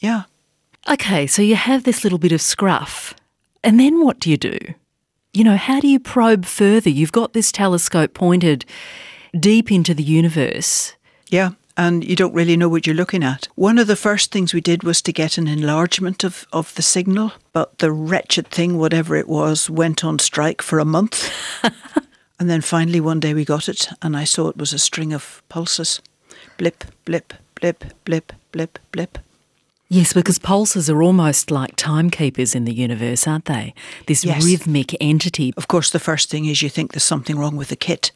yeah, 0.00 0.22
Okay, 0.88 1.26
so 1.26 1.42
you 1.42 1.56
have 1.56 1.82
this 1.82 2.02
little 2.04 2.18
bit 2.18 2.32
of 2.32 2.40
scruff, 2.40 3.12
and 3.64 3.78
then 3.80 4.02
what 4.04 4.20
do 4.20 4.30
you 4.30 4.36
do? 4.38 4.56
You 5.34 5.44
know, 5.44 5.56
how 5.56 5.80
do 5.80 5.88
you 5.88 5.98
probe 6.00 6.44
further? 6.46 6.88
You've 6.88 7.12
got 7.12 7.32
this 7.32 7.50
telescope 7.52 8.14
pointed 8.14 8.64
deep 9.38 9.70
into 9.72 9.92
the 9.94 10.02
universe. 10.04 10.94
yeah, 11.28 11.50
and 11.78 12.04
you 12.04 12.16
don't 12.16 12.34
really 12.34 12.56
know 12.56 12.68
what 12.68 12.86
you're 12.86 12.96
looking 12.96 13.22
at. 13.22 13.46
One 13.54 13.78
of 13.78 13.86
the 13.86 13.94
first 13.96 14.32
things 14.32 14.52
we 14.52 14.60
did 14.60 14.82
was 14.82 15.00
to 15.02 15.12
get 15.12 15.38
an 15.38 15.46
enlargement 15.46 16.24
of, 16.24 16.44
of 16.52 16.74
the 16.74 16.82
signal, 16.82 17.32
but 17.52 17.78
the 17.78 17.92
wretched 17.92 18.48
thing, 18.48 18.76
whatever 18.76 19.14
it 19.14 19.28
was, 19.28 19.70
went 19.70 20.04
on 20.04 20.18
strike 20.18 20.60
for 20.60 20.80
a 20.80 20.84
month. 20.84 21.32
and 22.40 22.50
then 22.50 22.60
finally 22.62 23.00
one 23.00 23.20
day 23.20 23.32
we 23.32 23.44
got 23.44 23.68
it, 23.68 23.88
and 24.02 24.16
I 24.16 24.24
saw 24.24 24.48
it 24.48 24.56
was 24.56 24.72
a 24.72 24.78
string 24.78 25.12
of 25.12 25.40
pulses. 25.48 26.02
Blip, 26.56 26.82
blip, 27.04 27.32
blip, 27.54 27.84
blip, 28.04 28.32
blip, 28.50 28.80
blip. 28.90 29.18
Yes, 29.88 30.12
because 30.12 30.38
pulses 30.40 30.90
are 30.90 31.02
almost 31.02 31.50
like 31.50 31.76
timekeepers 31.76 32.56
in 32.56 32.64
the 32.64 32.74
universe, 32.74 33.26
aren't 33.26 33.44
they? 33.44 33.72
This 34.06 34.24
Yes. 34.24 34.44
rhythmic 34.44 34.96
entity. 35.00 35.54
Of 35.56 35.68
course, 35.68 35.90
the 35.90 36.00
first 36.00 36.28
thing 36.28 36.44
is 36.44 36.60
you 36.60 36.68
think 36.68 36.92
there's 36.92 37.04
something 37.04 37.38
wrong 37.38 37.56
with 37.56 37.68
the 37.68 37.76
kit. 37.76 38.10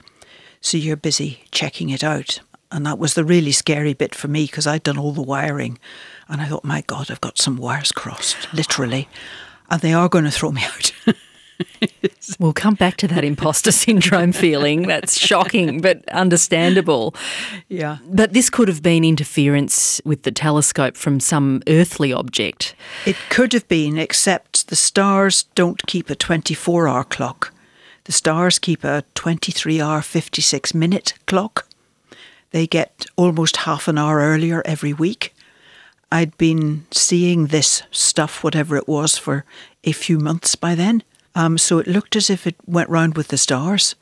So 0.60 0.76
you're 0.76 0.96
busy 0.96 1.44
checking 1.52 1.90
it 1.90 2.02
out. 2.04 2.40
And 2.72 2.86
that 2.86 2.98
was 2.98 3.14
the 3.14 3.24
really 3.24 3.52
scary 3.52 3.92
bit 3.92 4.14
for 4.14 4.28
me 4.28 4.46
because 4.46 4.66
I'd 4.66 4.82
done 4.82 4.98
all 4.98 5.12
the 5.12 5.22
wiring. 5.22 5.78
And 6.28 6.40
I 6.40 6.46
thought, 6.46 6.64
my 6.64 6.80
God, 6.80 7.10
I've 7.10 7.20
got 7.20 7.38
some 7.38 7.58
wires 7.58 7.92
crossed, 7.92 8.52
literally. 8.54 9.08
And 9.70 9.80
they 9.82 9.92
are 9.92 10.08
going 10.08 10.24
to 10.24 10.30
throw 10.30 10.50
me 10.50 10.64
out. 10.64 10.92
We'll 12.38 12.52
come 12.52 12.74
back 12.74 12.96
to 12.98 13.08
that 13.08 13.24
imposter 13.24 13.70
syndrome 13.72 14.32
feeling. 14.32 14.82
That's 14.82 15.18
shocking, 15.18 15.80
but 15.80 16.08
understandable. 16.08 17.14
yeah. 17.68 17.98
But 18.06 18.32
this 18.32 18.48
could 18.50 18.68
have 18.68 18.82
been 18.82 19.04
interference 19.04 20.00
with 20.04 20.22
the 20.22 20.32
telescope 20.32 20.96
from 20.96 21.20
some 21.20 21.62
earthly 21.68 22.12
object. 22.12 22.74
It 23.04 23.16
could 23.28 23.52
have 23.52 23.68
been, 23.68 23.98
except 23.98 24.68
the 24.68 24.76
stars 24.76 25.44
don't 25.54 25.86
keep 25.86 26.10
a 26.10 26.14
24 26.14 26.88
hour 26.88 27.04
clock. 27.04 27.52
The 28.04 28.12
stars 28.12 28.58
keep 28.58 28.82
a 28.82 29.04
23 29.14 29.80
hour, 29.80 30.02
56 30.02 30.74
minute 30.74 31.14
clock. 31.26 31.68
They 32.52 32.66
get 32.66 33.06
almost 33.16 33.58
half 33.58 33.88
an 33.88 33.98
hour 33.98 34.18
earlier 34.18 34.62
every 34.64 34.92
week. 34.92 35.34
I'd 36.12 36.36
been 36.36 36.86
seeing 36.90 37.46
this 37.46 37.82
stuff, 37.90 38.44
whatever 38.44 38.76
it 38.76 38.86
was, 38.86 39.16
for 39.18 39.44
a 39.82 39.92
few 39.92 40.18
months 40.18 40.54
by 40.54 40.74
then. 40.74 41.02
Um, 41.34 41.56
so 41.56 41.78
it 41.78 41.86
looked 41.86 42.14
as 42.14 42.28
if 42.28 42.46
it 42.46 42.56
went 42.66 42.90
round 42.90 43.16
with 43.16 43.28
the 43.28 43.38
stars. 43.38 43.94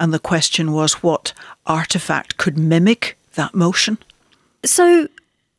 And 0.00 0.14
the 0.14 0.18
question 0.18 0.72
was 0.72 1.02
what 1.02 1.34
artifact 1.66 2.38
could 2.38 2.58
mimic 2.58 3.18
that 3.34 3.54
motion? 3.54 3.98
So, 4.64 5.08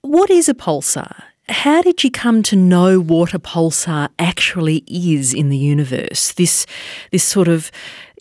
what 0.02 0.32
is 0.32 0.50
a 0.50 0.56
pulsar? 0.56 1.24
How 1.48 1.84
did 1.84 2.04
you 2.04 2.10
come 2.10 2.42
to 2.44 2.56
know 2.56 3.00
what 3.00 3.36
a 3.36 3.40
pulsar 3.40 4.10
actually 4.18 4.84
is 4.88 5.34
in 5.34 5.50
the 5.50 5.58
universe? 5.58 6.32
This, 6.32 6.66
this 7.12 7.24
sort 7.24 7.48
of 7.48 7.72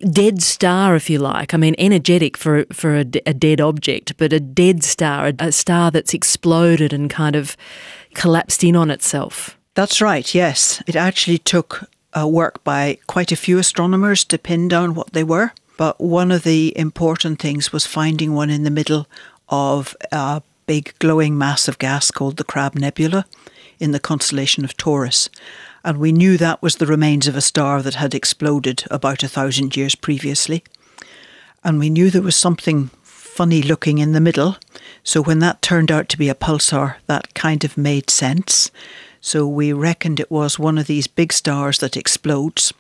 dead 0.01 0.43
star, 0.43 0.97
if 0.97 1.11
you 1.11 1.19
like. 1.19 1.55
I 1.55 1.57
mean, 1.57 1.75
energetic 1.79 2.37
for 2.37 2.65
for 2.73 2.97
a, 2.97 3.05
a 3.27 3.35
dead 3.35 3.61
object, 3.61 4.17
but 4.17 4.33
a 4.33 4.41
dead 4.41 4.83
star, 4.83 5.29
a, 5.29 5.35
a 5.39 5.53
star 5.53 5.91
that's 5.91 6.15
exploded 6.15 6.93
and 6.93 7.11
kind 7.11 7.37
of 7.37 7.57
collapsed 8.15 8.65
in 8.65 8.77
on 8.77 8.91
itself. 8.91 9.57
That's 9.75 10.01
right, 10.01 10.35
yes. 10.35 10.83
It 10.87 10.97
actually 10.97 11.39
took 11.39 11.89
uh, 12.19 12.27
work 12.27 12.63
by 12.65 12.99
quite 13.07 13.33
a 13.33 13.37
few 13.37 13.59
astronomers 13.59 14.25
to 14.25 14.39
pin 14.39 14.69
down 14.69 14.95
what 14.95 15.13
they 15.13 15.25
were. 15.25 15.53
But 15.77 16.01
one 16.01 16.31
of 16.31 16.43
the 16.43 16.77
important 16.77 17.39
things 17.39 17.73
was 17.73 17.87
finding 17.87 18.35
one 18.35 18.51
in 18.51 18.65
the 18.65 18.71
middle 18.71 19.07
of 19.49 19.97
a 20.13 20.43
big 20.67 20.93
glowing 20.99 21.39
mass 21.39 21.69
of 21.69 21.79
gas 21.79 22.11
called 22.11 22.37
the 22.37 22.45
Crab 22.45 22.75
Nebula 22.75 23.25
in 23.79 23.93
the 23.93 24.01
constellation 24.01 24.65
of 24.65 24.77
Taurus. 24.77 25.31
And 25.85 25.99
we 25.99 26.13
knew 26.13 26.37
that 26.37 26.63
was 26.63 26.77
the 26.77 26.87
remains 26.87 27.27
of 27.27 27.37
a 27.37 27.41
star 27.41 27.83
that 27.83 27.95
had 27.95 28.15
exploded 28.15 28.85
about 28.91 29.23
a 29.23 29.29
thousand 29.29 29.77
years 29.77 29.95
previously. 29.95 30.63
And 31.65 31.79
we 31.79 31.91
knew 31.91 32.11
there 32.11 32.23
was 32.23 32.37
something 32.37 32.91
funny 33.03 33.63
looking 33.63 33.99
in 33.99 34.13
the 34.13 34.21
middle. 34.21 34.57
So 35.03 35.23
when 35.23 35.39
that 35.39 35.63
turned 35.63 35.91
out 35.91 36.09
to 36.11 36.19
be 36.19 36.29
a 36.29 36.35
pulsar, 36.35 36.97
that 37.07 37.35
kind 37.35 37.65
of 37.65 37.79
made 37.79 38.11
sense. 38.11 38.71
So 39.21 39.47
we 39.47 39.73
reckoned 39.73 40.21
it 40.21 40.31
was 40.31 40.59
one 40.59 40.79
of 40.79 40.87
these 40.87 41.07
big 41.07 41.33
stars 41.33 41.79
that 41.79 41.97
explodes. 41.97 42.73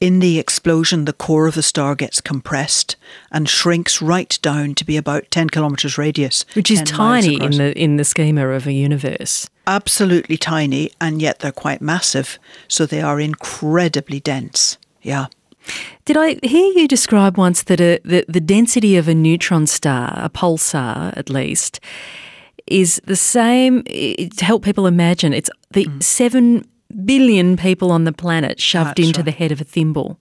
In 0.00 0.20
the 0.20 0.38
explosion, 0.38 1.06
the 1.06 1.12
core 1.12 1.48
of 1.48 1.54
the 1.54 1.62
star 1.62 1.96
gets 1.96 2.20
compressed 2.20 2.94
and 3.32 3.48
shrinks 3.48 4.00
right 4.00 4.38
down 4.42 4.76
to 4.76 4.84
be 4.84 4.96
about 4.96 5.28
10 5.32 5.50
kilometres 5.50 5.98
radius. 5.98 6.44
Which 6.54 6.70
is 6.70 6.82
tiny 6.82 7.42
in 7.42 7.50
the 7.52 7.76
in 7.76 7.96
the 7.96 8.04
schema 8.04 8.48
of 8.48 8.66
a 8.66 8.72
universe. 8.72 9.50
Absolutely 9.66 10.36
tiny, 10.36 10.92
and 11.00 11.20
yet 11.20 11.40
they're 11.40 11.50
quite 11.50 11.82
massive. 11.82 12.38
So 12.68 12.86
they 12.86 13.00
are 13.00 13.20
incredibly 13.20 14.20
dense. 14.20 14.78
Yeah. 15.02 15.26
Did 16.04 16.16
I 16.16 16.38
hear 16.42 16.72
you 16.72 16.86
describe 16.86 17.36
once 17.36 17.64
that 17.64 17.80
a, 17.80 17.98
the, 18.04 18.24
the 18.28 18.40
density 18.40 18.96
of 18.96 19.08
a 19.08 19.14
neutron 19.14 19.66
star, 19.66 20.14
a 20.16 20.30
pulsar 20.30 21.12
at 21.16 21.28
least, 21.28 21.80
is 22.68 23.00
the 23.04 23.16
same? 23.16 23.82
To 23.82 24.44
help 24.44 24.64
people 24.64 24.86
imagine, 24.86 25.34
it's 25.34 25.50
the 25.72 25.86
mm. 25.86 26.02
seven 26.02 26.64
billion 27.04 27.56
people 27.56 27.90
on 27.90 28.04
the 28.04 28.12
planet 28.12 28.60
shoved 28.60 28.90
That's 28.90 29.00
into 29.00 29.20
right. 29.20 29.24
the 29.26 29.30
head 29.30 29.52
of 29.52 29.60
a 29.60 29.64
thimble. 29.64 30.18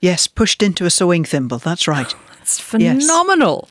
Yes, 0.00 0.26
pushed 0.26 0.62
into 0.62 0.86
a 0.86 0.90
sewing 0.90 1.24
thimble. 1.24 1.58
That's 1.58 1.86
right. 1.88 2.14
It's 2.40 2.58
phenomenal. 2.58 3.68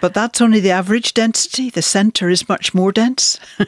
But 0.00 0.14
that's 0.14 0.40
only 0.40 0.60
the 0.60 0.70
average 0.70 1.12
density. 1.14 1.70
The 1.70 1.82
centre 1.82 2.28
is 2.28 2.48
much 2.48 2.72
more 2.74 2.92
dense. 2.92 3.40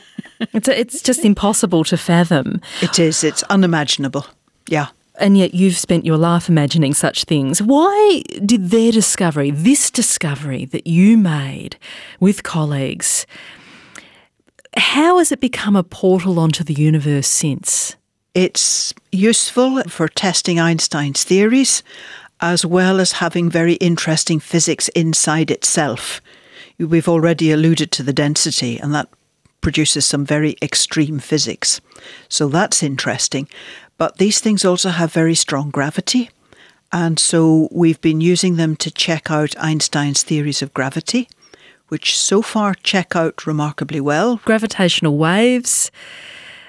It's 0.52 0.68
it's 0.68 1.02
just 1.02 1.24
impossible 1.24 1.82
to 1.84 1.96
fathom. 1.96 2.60
It 2.80 2.98
is. 3.00 3.24
It's 3.24 3.42
unimaginable. 3.44 4.26
Yeah. 4.68 4.88
And 5.18 5.36
yet 5.36 5.52
you've 5.52 5.76
spent 5.76 6.04
your 6.04 6.16
life 6.16 6.48
imagining 6.48 6.94
such 6.94 7.24
things. 7.24 7.60
Why 7.60 8.22
did 8.46 8.70
their 8.70 8.92
discovery, 8.92 9.50
this 9.50 9.90
discovery 9.90 10.64
that 10.66 10.86
you 10.86 11.18
made 11.18 11.76
with 12.20 12.44
colleagues, 12.44 13.26
how 14.76 15.18
has 15.18 15.32
it 15.32 15.40
become 15.40 15.76
a 15.76 15.82
portal 15.82 16.38
onto 16.38 16.64
the 16.64 16.74
universe 16.74 17.28
since? 17.28 17.96
It's 18.34 18.94
useful 19.10 19.82
for 19.84 20.08
testing 20.08 20.60
Einstein's 20.60 21.24
theories 21.24 21.82
as 22.40 22.64
well 22.64 23.00
as 23.00 23.12
having 23.12 23.50
very 23.50 23.74
interesting 23.74 24.38
physics 24.38 24.88
inside 24.90 25.50
itself. 25.50 26.20
We've 26.78 27.08
already 27.08 27.50
alluded 27.50 27.90
to 27.92 28.02
the 28.04 28.12
density, 28.12 28.78
and 28.78 28.94
that 28.94 29.08
produces 29.60 30.06
some 30.06 30.24
very 30.24 30.56
extreme 30.62 31.18
physics. 31.18 31.80
So 32.28 32.48
that's 32.48 32.82
interesting. 32.82 33.48
But 33.96 34.18
these 34.18 34.38
things 34.38 34.64
also 34.64 34.90
have 34.90 35.12
very 35.12 35.34
strong 35.34 35.70
gravity. 35.70 36.30
And 36.92 37.18
so 37.18 37.68
we've 37.72 38.00
been 38.00 38.20
using 38.20 38.56
them 38.56 38.76
to 38.76 38.90
check 38.90 39.30
out 39.30 39.58
Einstein's 39.58 40.22
theories 40.22 40.62
of 40.62 40.72
gravity, 40.72 41.28
which 41.88 42.18
so 42.18 42.42
far 42.42 42.74
check 42.74 43.14
out 43.16 43.46
remarkably 43.46 44.00
well. 44.00 44.40
Gravitational 44.44 45.16
waves 45.16 45.90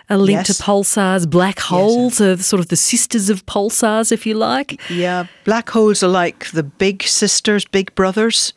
are 0.09 0.17
linked 0.17 0.47
Yes. 0.49 0.57
to 0.57 0.63
pulsars, 0.63 1.29
black 1.29 1.59
holes 1.59 2.19
are 2.19 2.37
sort 2.37 2.59
of 2.59 2.69
the 2.69 2.75
sisters 2.75 3.29
of 3.29 3.45
pulsars, 3.45 4.11
if 4.11 4.25
you 4.25 4.33
like. 4.33 4.79
Yeah, 4.89 5.25
black 5.43 5.69
holes 5.69 6.01
are 6.01 6.07
like 6.07 6.49
the 6.51 6.63
big 6.63 7.03
sisters, 7.03 7.65
big 7.65 7.93
brothers. 7.95 8.53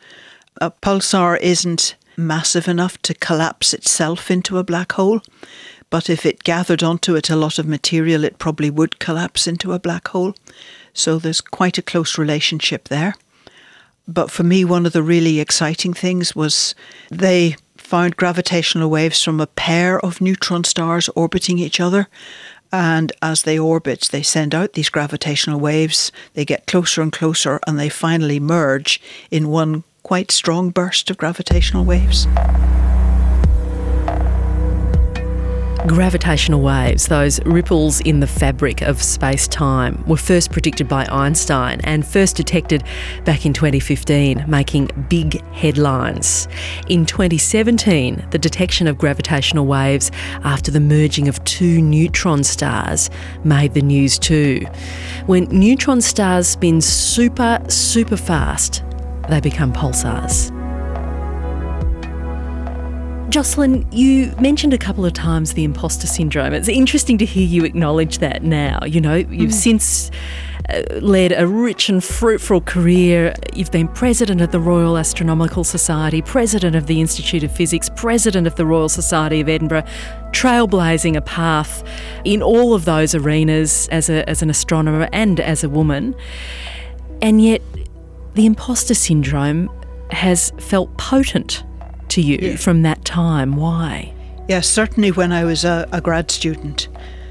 A 0.60 0.70
pulsar 0.70 1.38
isn't 1.40 1.94
massive 2.16 2.68
enough 2.68 3.00
to 3.02 3.14
collapse 3.14 3.74
itself 3.74 4.30
into 4.30 4.58
a 4.58 4.64
black 4.64 4.92
hole, 4.92 5.20
but 5.90 6.08
if 6.08 6.24
it 6.24 6.42
gathered 6.44 6.82
onto 6.82 7.14
it 7.16 7.28
a 7.30 7.36
lot 7.36 7.58
of 7.58 7.66
material, 7.66 8.24
it 8.24 8.38
probably 8.38 8.70
would 8.70 8.98
collapse 8.98 9.46
into 9.46 9.72
a 9.72 9.78
black 9.78 10.08
hole. 10.08 10.34
So 10.94 11.18
there's 11.18 11.40
quite 11.40 11.76
a 11.78 11.82
close 11.82 12.16
relationship 12.18 12.88
there. 12.88 13.14
But 14.08 14.30
for 14.30 14.42
me, 14.42 14.64
one 14.64 14.86
of 14.86 14.92
the 14.92 15.02
really 15.02 15.40
exciting 15.40 15.94
things 15.94 16.34
was 16.34 16.74
they 17.10 17.56
found 17.76 18.16
gravitational 18.16 18.90
waves 18.90 19.22
from 19.22 19.40
a 19.40 19.46
pair 19.46 20.00
of 20.00 20.20
neutron 20.20 20.64
stars 20.64 21.08
orbiting 21.10 21.58
each 21.58 21.78
other. 21.80 22.08
And 22.72 23.12
as 23.20 23.42
they 23.42 23.58
orbit, 23.58 24.08
they 24.10 24.22
send 24.22 24.54
out 24.54 24.72
these 24.72 24.88
gravitational 24.88 25.60
waves. 25.60 26.10
They 26.32 26.46
get 26.46 26.66
closer 26.66 27.02
and 27.02 27.12
closer, 27.12 27.60
and 27.66 27.78
they 27.78 27.90
finally 27.90 28.40
merge 28.40 29.00
in 29.30 29.48
one 29.48 29.84
quite 30.02 30.30
strong 30.30 30.70
burst 30.70 31.10
of 31.10 31.18
gravitational 31.18 31.84
waves. 31.84 32.26
Gravitational 35.86 36.60
waves, 36.60 37.08
those 37.08 37.44
ripples 37.44 38.00
in 38.02 38.20
the 38.20 38.26
fabric 38.28 38.82
of 38.82 39.02
space 39.02 39.48
time, 39.48 40.04
were 40.06 40.16
first 40.16 40.52
predicted 40.52 40.86
by 40.86 41.04
Einstein 41.06 41.80
and 41.82 42.06
first 42.06 42.36
detected 42.36 42.84
back 43.24 43.44
in 43.44 43.52
2015, 43.52 44.44
making 44.46 44.90
big 45.08 45.42
headlines. 45.50 46.46
In 46.88 47.04
2017, 47.04 48.28
the 48.30 48.38
detection 48.38 48.86
of 48.86 48.96
gravitational 48.96 49.66
waves 49.66 50.12
after 50.44 50.70
the 50.70 50.78
merging 50.78 51.26
of 51.26 51.42
two 51.42 51.82
neutron 51.82 52.44
stars 52.44 53.10
made 53.42 53.74
the 53.74 53.82
news 53.82 54.20
too. 54.20 54.64
When 55.26 55.46
neutron 55.46 56.00
stars 56.00 56.46
spin 56.46 56.80
super, 56.80 57.60
super 57.68 58.16
fast, 58.16 58.84
they 59.28 59.40
become 59.40 59.72
pulsars. 59.72 60.61
Jocelyn, 63.32 63.90
you 63.90 64.30
mentioned 64.42 64.74
a 64.74 64.78
couple 64.78 65.06
of 65.06 65.14
times 65.14 65.54
the 65.54 65.64
imposter 65.64 66.06
syndrome. 66.06 66.52
It's 66.52 66.68
interesting 66.68 67.16
to 67.16 67.24
hear 67.24 67.46
you 67.46 67.64
acknowledge 67.64 68.18
that 68.18 68.42
now. 68.42 68.80
You 68.84 69.00
know, 69.00 69.14
you've 69.14 69.52
mm. 69.52 69.54
since 69.54 70.10
uh, 70.68 70.82
led 71.00 71.32
a 71.32 71.46
rich 71.46 71.88
and 71.88 72.04
fruitful 72.04 72.60
career. 72.60 73.32
You've 73.54 73.70
been 73.70 73.88
president 73.88 74.42
of 74.42 74.52
the 74.52 74.60
Royal 74.60 74.98
Astronomical 74.98 75.64
Society, 75.64 76.20
president 76.20 76.76
of 76.76 76.88
the 76.88 77.00
Institute 77.00 77.42
of 77.42 77.50
Physics, 77.56 77.88
president 77.96 78.46
of 78.46 78.56
the 78.56 78.66
Royal 78.66 78.90
Society 78.90 79.40
of 79.40 79.48
Edinburgh, 79.48 79.84
trailblazing 80.32 81.16
a 81.16 81.22
path 81.22 81.88
in 82.24 82.42
all 82.42 82.74
of 82.74 82.84
those 82.84 83.14
arenas 83.14 83.88
as, 83.90 84.10
a, 84.10 84.28
as 84.28 84.42
an 84.42 84.50
astronomer 84.50 85.08
and 85.10 85.40
as 85.40 85.64
a 85.64 85.70
woman. 85.70 86.14
And 87.22 87.42
yet, 87.42 87.62
the 88.34 88.44
imposter 88.44 88.92
syndrome 88.92 89.70
has 90.10 90.52
felt 90.58 90.94
potent 90.98 91.64
to 92.12 92.20
you 92.20 92.38
yeah. 92.40 92.56
from 92.56 92.82
that 92.82 93.04
time. 93.04 93.56
Why? 93.56 94.12
Yes, 94.48 94.68
certainly 94.68 95.10
when 95.10 95.32
I 95.32 95.44
was 95.44 95.64
a, 95.64 95.88
a 95.92 96.00
grad 96.00 96.30
student. 96.30 96.88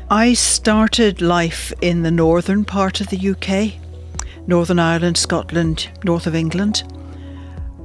I 0.10 0.34
started 0.34 1.22
life 1.22 1.72
in 1.82 2.04
the 2.04 2.12
northern 2.12 2.66
part 2.66 3.00
of 3.00 3.08
the 3.08 3.30
UK, 3.30 3.80
Northern 4.48 4.80
Ireland, 4.80 5.18
Scotland, 5.18 5.90
north 6.04 6.28
of 6.28 6.36
England. 6.36 6.84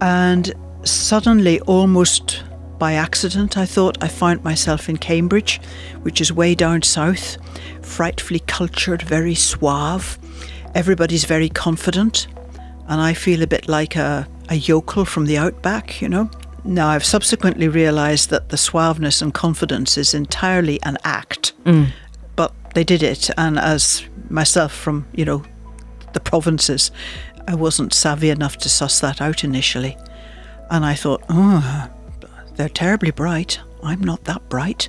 And 0.00 0.52
suddenly, 0.84 1.60
almost 1.60 2.42
by 2.78 2.94
accident, 2.94 3.56
I 3.56 3.66
thought 3.66 4.02
I 4.02 4.08
found 4.08 4.42
myself 4.42 4.88
in 4.88 4.96
Cambridge, 4.96 5.60
which 6.02 6.20
is 6.20 6.32
way 6.32 6.54
down 6.54 6.82
south, 6.82 7.36
frightfully 7.84 8.40
cultured, 8.40 9.02
very 9.02 9.34
suave. 9.34 10.18
Everybody's 10.74 11.24
very 11.24 11.48
confident. 11.48 12.26
And 12.88 13.00
I 13.00 13.12
feel 13.12 13.42
a 13.42 13.46
bit 13.46 13.68
like 13.68 13.96
a, 13.96 14.26
a 14.48 14.54
yokel 14.54 15.04
from 15.04 15.26
the 15.26 15.38
outback, 15.38 16.00
you 16.00 16.08
know. 16.08 16.30
Now, 16.66 16.88
I've 16.88 17.04
subsequently 17.04 17.68
realised 17.68 18.30
that 18.30 18.48
the 18.48 18.56
suaveness 18.56 19.22
and 19.22 19.32
confidence 19.32 19.96
is 19.96 20.14
entirely 20.14 20.82
an 20.82 20.98
act, 21.04 21.52
mm. 21.64 21.88
but 22.34 22.52
they 22.74 22.82
did 22.82 23.02
it. 23.02 23.30
And 23.38 23.58
as 23.58 24.04
myself 24.28 24.72
from, 24.72 25.06
you 25.12 25.24
know, 25.24 25.44
the 26.12 26.20
provinces, 26.20 26.90
I 27.46 27.54
wasn't 27.54 27.94
savvy 27.94 28.30
enough 28.30 28.56
to 28.58 28.68
suss 28.68 29.00
that 29.00 29.20
out 29.20 29.44
initially. 29.44 29.96
And 30.68 30.84
I 30.84 30.94
thought, 30.94 31.22
oh, 31.28 31.88
they're 32.56 32.68
terribly 32.68 33.12
bright. 33.12 33.60
I'm 33.84 34.00
not 34.00 34.24
that 34.24 34.48
bright. 34.48 34.88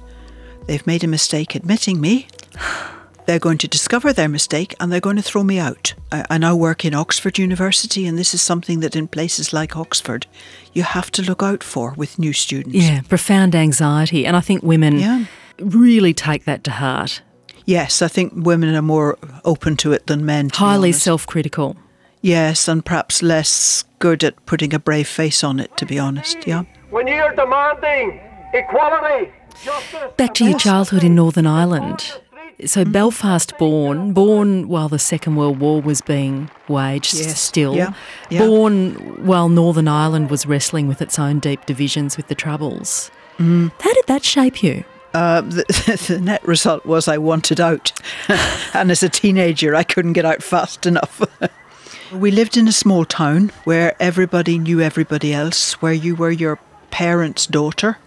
They've 0.65 0.85
made 0.87 1.03
a 1.03 1.07
mistake 1.07 1.53
admitting 1.53 2.01
me. 2.01 2.27
They're 3.27 3.39
going 3.39 3.57
to 3.57 3.67
discover 3.67 4.13
their 4.13 4.29
mistake 4.29 4.73
and 4.79 4.89
they're 4.89 5.01
going 5.01 5.17
to 5.17 5.21
throw 5.21 5.43
me 5.43 5.59
out. 5.59 5.93
I, 6.13 6.25
I 6.29 6.37
now 6.37 6.55
work 6.55 6.85
in 6.85 6.93
Oxford 6.93 7.37
University, 7.37 8.07
and 8.07 8.17
this 8.17 8.33
is 8.33 8.41
something 8.41 8.79
that 8.79 8.95
in 8.95 9.09
places 9.09 9.51
like 9.51 9.75
Oxford, 9.75 10.25
you 10.71 10.83
have 10.83 11.11
to 11.11 11.21
look 11.21 11.43
out 11.43 11.61
for 11.61 11.93
with 11.97 12.17
new 12.17 12.31
students. 12.31 12.77
Yeah, 12.77 13.01
profound 13.01 13.53
anxiety. 13.53 14.25
And 14.25 14.37
I 14.37 14.39
think 14.39 14.63
women 14.63 14.99
yeah. 14.99 15.25
really 15.59 16.13
take 16.13 16.45
that 16.45 16.63
to 16.63 16.71
heart. 16.71 17.21
Yes, 17.65 18.01
I 18.01 18.07
think 18.07 18.31
women 18.33 18.73
are 18.73 18.81
more 18.81 19.17
open 19.43 19.75
to 19.77 19.91
it 19.91 20.07
than 20.07 20.25
men. 20.25 20.49
Highly 20.53 20.93
self 20.93 21.27
critical. 21.27 21.75
Yes, 22.21 22.69
and 22.69 22.83
perhaps 22.83 23.21
less 23.21 23.83
good 23.99 24.23
at 24.23 24.45
putting 24.45 24.73
a 24.73 24.79
brave 24.79 25.07
face 25.07 25.43
on 25.43 25.59
it, 25.59 25.75
to 25.75 25.85
be 25.85 25.99
honest. 25.99 26.47
Yeah. 26.47 26.63
When 26.91 27.07
you're 27.07 27.35
demanding 27.35 28.21
equality, 28.53 29.33
justice, 29.65 30.13
Back 30.15 30.33
to 30.35 30.45
your 30.45 30.57
childhood 30.57 31.03
in 31.03 31.13
Northern 31.13 31.45
Ireland. 31.45 32.21
So 32.65 32.83
mm. 32.83 32.91
Belfast 32.91 33.55
born, 33.59 34.13
born 34.13 34.67
while 34.67 34.89
the 34.89 34.97
Second 34.97 35.35
World 35.35 35.59
War 35.59 35.79
was 35.79 36.01
being 36.01 36.49
waged 36.67 37.13
yes. 37.13 37.39
still, 37.39 37.75
yeah. 37.75 37.93
Yeah. 38.31 38.39
born 38.39 38.95
while 39.25 39.47
Northern 39.47 39.87
Ireland 39.87 40.31
was 40.31 40.47
wrestling 40.47 40.87
with 40.87 41.01
its 41.01 41.19
own 41.19 41.39
deep 41.39 41.65
divisions 41.67 42.17
with 42.17 42.27
the 42.27 42.35
Troubles. 42.35 43.11
Mm. 43.37 43.71
How 43.79 43.93
did 43.93 44.07
that 44.07 44.23
shape 44.23 44.63
you? 44.63 44.83
Uh, 45.13 45.41
the, 45.41 46.05
the, 46.07 46.19
net 46.19 46.45
result 46.47 46.85
was 46.85 47.07
I 47.07 47.17
wanted 47.19 47.59
out. 47.59 47.91
and 48.73 48.89
as 48.89 49.03
a 49.03 49.09
teenager, 49.09 49.75
I 49.75 49.83
couldn't 49.83 50.13
get 50.13 50.25
out 50.25 50.41
fast 50.41 50.85
enough. 50.85 51.21
we 52.11 52.31
lived 52.31 52.57
in 52.57 52.67
a 52.67 52.71
small 52.71 53.05
town 53.05 53.51
where 53.63 53.95
everybody 53.99 54.57
knew 54.57 54.81
everybody 54.81 55.33
else, 55.33 55.73
where 55.81 55.93
you 55.93 56.15
were 56.15 56.31
your 56.31 56.59
parents' 56.89 57.45
daughter. 57.45 57.99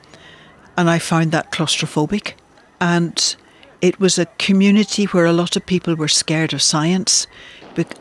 And 0.77 0.91
I 0.91 0.99
found 0.99 1.33
that 1.33 1.53
claustrophobic. 1.53 2.35
And 2.81 3.37
it 3.81 3.99
was 3.99 4.19
a 4.19 4.27
community 4.39 5.05
where 5.07 5.27
a 5.27 5.33
lot 5.33 5.57
of 5.57 5.67
people 5.67 5.95
were 5.95 6.09
scared 6.09 6.53
of 6.53 6.63
science, 6.63 7.27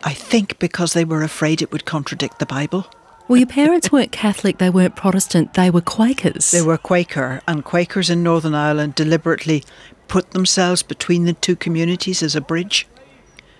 I 0.04 0.12
think 0.12 0.58
because 0.58 0.92
they 0.92 1.04
were 1.04 1.22
afraid 1.22 1.62
it 1.62 1.72
would 1.72 1.84
contradict 1.84 2.38
the 2.38 2.46
Bible. 2.46 2.86
Well, 3.28 3.38
your 3.38 3.46
parents 3.46 3.92
weren't 3.92 4.12
Catholic, 4.12 4.58
they 4.58 4.70
weren't 4.70 4.96
Protestant, 4.96 5.54
they 5.54 5.70
were 5.70 5.80
Quakers. 5.80 6.50
They 6.50 6.62
were 6.62 6.76
Quaker, 6.76 7.40
and 7.46 7.64
Quakers 7.64 8.10
in 8.10 8.22
Northern 8.22 8.54
Ireland 8.54 8.96
deliberately 8.96 9.62
put 10.08 10.32
themselves 10.32 10.82
between 10.82 11.24
the 11.24 11.34
two 11.34 11.54
communities 11.54 12.22
as 12.22 12.34
a 12.34 12.40
bridge. 12.40 12.88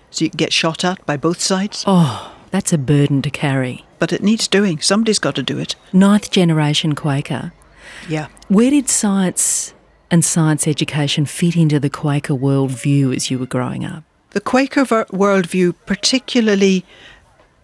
So 0.09 0.25
you 0.25 0.29
get 0.29 0.51
shot 0.51 0.83
at 0.83 1.05
by 1.05 1.15
both 1.15 1.39
sides. 1.39 1.85
Oh, 1.87 2.35
that's 2.51 2.73
a 2.73 2.77
burden 2.77 3.21
to 3.21 3.29
carry. 3.29 3.85
But 3.97 4.11
it 4.11 4.21
needs 4.21 4.49
doing. 4.49 4.81
Somebody's 4.81 5.19
got 5.19 5.35
to 5.35 5.43
do 5.43 5.57
it. 5.57 5.75
Ninth 5.93 6.31
generation 6.31 6.93
Quaker. 6.93 7.53
Yeah. 8.09 8.27
Where 8.49 8.71
did 8.71 8.89
science 8.89 9.73
and 10.11 10.23
science 10.23 10.67
education 10.67 11.25
fit 11.25 11.55
into 11.55 11.79
the 11.79 11.89
Quaker 11.89 12.33
worldview 12.33 13.15
as 13.15 13.31
you 13.31 13.39
were 13.39 13.45
growing 13.45 13.85
up? 13.85 14.03
The 14.31 14.41
Quaker 14.41 14.85
worldview, 14.85 15.73
particularly 15.85 16.85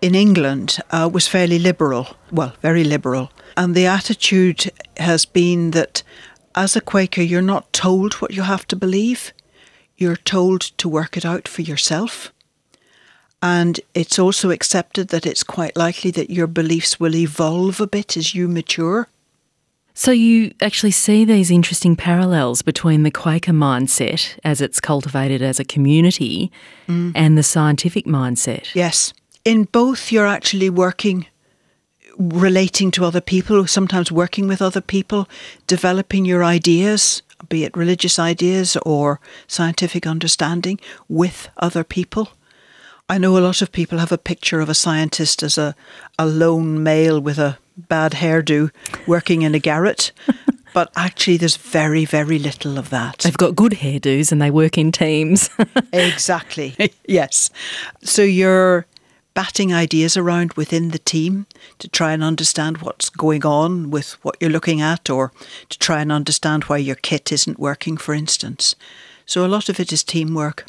in 0.02 0.16
England, 0.16 0.80
uh, 0.92 1.10
was 1.12 1.28
fairly 1.28 1.60
liberal, 1.60 2.16
well, 2.32 2.54
very 2.62 2.84
liberal. 2.84 3.32
And 3.56 3.76
the 3.76 3.86
attitude 3.86 4.72
has 4.98 5.26
been 5.26 5.72
that 5.72 6.04
as 6.56 6.76
a 6.76 6.82
Quaker, 6.82 7.22
you're 7.22 7.42
not 7.42 7.72
told 7.74 8.16
what 8.16 8.34
you 8.34 8.44
have 8.44 8.66
to 8.68 8.76
believe, 8.76 9.34
you're 9.98 10.16
told 10.16 10.62
to 10.62 10.90
work 10.90 11.18
it 11.18 11.26
out 11.26 11.48
for 11.48 11.62
yourself. 11.62 12.32
And 13.42 13.80
it's 13.94 14.18
also 14.18 14.50
accepted 14.50 15.10
that 15.10 15.26
it's 15.26 15.44
quite 15.44 15.76
likely 15.76 16.12
that 16.12 16.30
your 16.30 16.48
beliefs 16.48 17.00
will 17.00 17.16
evolve 17.16 17.80
a 17.80 17.88
bit 17.88 18.18
as 18.18 18.34
you 18.34 18.48
mature. 18.48 19.10
So 19.98 20.12
you 20.12 20.54
actually 20.62 20.92
see 20.92 21.26
these 21.26 21.50
interesting 21.50 21.96
parallels 21.96 22.62
between 22.62 23.02
the 23.02 23.10
Quaker 23.10 23.52
mindset 23.52 24.38
as 24.44 24.62
it's 24.62 24.80
cultivated 24.80 25.42
as 25.42 25.60
a 25.60 25.66
community 25.66 26.52
mm. 26.88 27.12
and 27.16 27.36
the 27.36 27.42
scientific 27.42 28.06
mindset. 28.06 28.76
Yes. 28.76 29.12
In 29.44 29.64
both, 29.64 30.12
you're 30.12 30.28
actually 30.28 30.70
working, 30.70 31.26
relating 32.16 32.92
to 32.92 33.06
other 33.06 33.22
people, 33.22 33.66
sometimes 33.66 34.12
working 34.12 34.48
with 34.48 34.62
other 34.62 34.82
people, 34.82 35.28
developing 35.66 36.26
your 36.26 36.44
ideas, 36.44 37.24
be 37.50 37.64
it 37.64 37.76
religious 37.76 38.20
ideas 38.20 38.78
or 38.86 39.20
scientific 39.48 40.06
understanding, 40.06 40.80
with 41.10 41.50
other 41.58 41.84
people. 41.84 42.30
I 43.10 43.18
know 43.18 43.36
a 43.36 43.40
lot 43.40 43.64
of 43.64 43.72
people 43.72 43.98
have 43.98 44.12
a 44.12 44.20
picture 44.20 44.60
of 44.60 44.70
a 44.70 44.76
scientist 44.76 45.42
as 45.42 45.58
a, 45.58 45.76
a 46.20 46.28
lone 46.28 46.84
male 46.84 47.20
with 47.20 47.40
a 47.40 47.58
bad 47.78 48.14
hairdo 48.14 48.72
working 49.06 49.42
in 49.44 49.56
a 49.56 49.60
garret. 49.60 50.12
but 50.74 50.92
actually, 50.96 51.38
there's 51.38 51.58
very, 51.58 52.06
very 52.06 52.40
little 52.40 52.78
of 52.78 52.90
that. 52.90 53.20
They've 53.20 53.38
got 53.38 53.56
good 53.56 53.74
hairdos 53.74 54.32
and 54.32 54.42
they 54.42 54.52
work 54.52 54.78
in 54.78 54.92
teams. 54.92 55.50
exactly. 55.94 56.76
yes. 57.08 57.50
So 58.04 58.22
you're 58.22 58.86
batting 59.34 59.72
ideas 59.72 60.18
around 60.18 60.54
within 60.54 60.90
the 60.90 60.98
team 60.98 61.46
to 61.78 61.88
try 61.88 62.12
and 62.12 62.24
understand 62.24 62.80
what's 62.80 63.08
going 63.08 63.46
on 63.46 63.92
with 63.92 64.14
what 64.24 64.36
you're 64.40 64.50
looking 64.50 64.82
at 64.82 65.12
or 65.12 65.32
to 65.70 65.78
try 65.78 66.02
and 66.02 66.12
understand 66.12 66.64
why 66.64 66.78
your 66.78 66.96
kit 66.96 67.32
isn't 67.32 67.60
working, 67.60 67.98
for 67.98 68.16
instance. 68.16 68.76
So 69.28 69.46
a 69.46 69.48
lot 69.48 69.70
of 69.70 69.80
it 69.80 69.94
is 69.94 70.04
teamwork. 70.04 70.66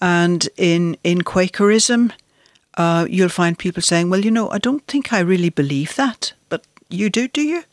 And 0.00 0.48
in, 0.56 0.96
in 1.04 1.22
Quakerism, 1.22 2.12
uh, 2.76 3.06
you'll 3.08 3.28
find 3.28 3.58
people 3.58 3.82
saying, 3.82 4.10
Well, 4.10 4.24
you 4.24 4.30
know, 4.30 4.50
I 4.50 4.58
don't 4.58 4.86
think 4.86 5.12
I 5.12 5.20
really 5.20 5.50
believe 5.50 5.94
that, 5.96 6.32
but 6.48 6.64
you 6.88 7.10
do, 7.10 7.28
do 7.28 7.42
you? 7.42 7.64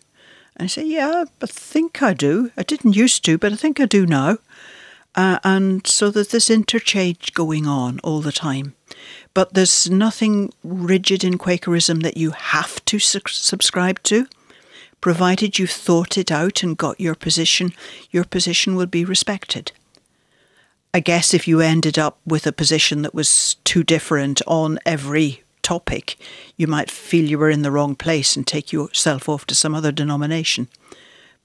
And 0.55 0.65
I 0.65 0.67
say, 0.67 0.85
Yeah, 0.85 1.25
I 1.41 1.45
think 1.45 2.01
I 2.03 2.13
do. 2.13 2.51
I 2.57 2.63
didn't 2.63 2.95
used 2.95 3.23
to, 3.25 3.38
but 3.38 3.53
I 3.53 3.55
think 3.55 3.79
I 3.79 3.85
do 3.85 4.05
now. 4.05 4.38
Uh, 5.15 5.39
and 5.43 5.85
so 5.88 6.09
there's 6.12 6.29
this 6.29 6.49
interchange 6.49 7.33
going 7.33 7.67
on 7.67 7.99
all 8.03 8.21
the 8.21 8.31
time. 8.31 8.75
But 9.33 9.53
there's 9.53 9.89
nothing 9.89 10.53
rigid 10.63 11.23
in 11.23 11.38
Quakerism 11.38 12.01
that 12.01 12.17
you 12.17 12.31
have 12.31 12.83
to 12.85 12.99
su- 12.99 13.21
subscribe 13.27 14.01
to. 14.03 14.27
Provided 15.01 15.57
you've 15.57 15.71
thought 15.71 16.17
it 16.17 16.31
out 16.31 16.62
and 16.62 16.77
got 16.77 16.99
your 16.99 17.15
position, 17.15 17.73
your 18.12 18.25
position 18.25 18.75
will 18.75 18.85
be 18.85 19.05
respected. 19.05 19.71
I 20.93 20.99
guess 20.99 21.34
if 21.34 21.47
you 21.47 21.62
ended 21.62 21.99
up 21.99 22.19
with 22.25 22.47
a 22.47 22.52
position 22.52 23.04
that 23.04 23.13
was 23.13 23.56
too 23.63 23.84
different 23.84 24.41
on 24.47 24.80
every 24.86 25.43
topic, 25.62 26.17
you 26.58 26.65
might 26.65 26.89
feel 26.89 27.30
you 27.30 27.38
were 27.38 27.52
in 27.52 27.62
the 27.62 27.71
wrong 27.71 27.95
place 27.95 28.36
and 28.36 28.45
take 28.45 28.73
yourself 28.73 29.30
off 29.30 29.45
to 29.45 29.56
some 29.56 29.75
other 29.75 29.91
denomination. 29.91 30.67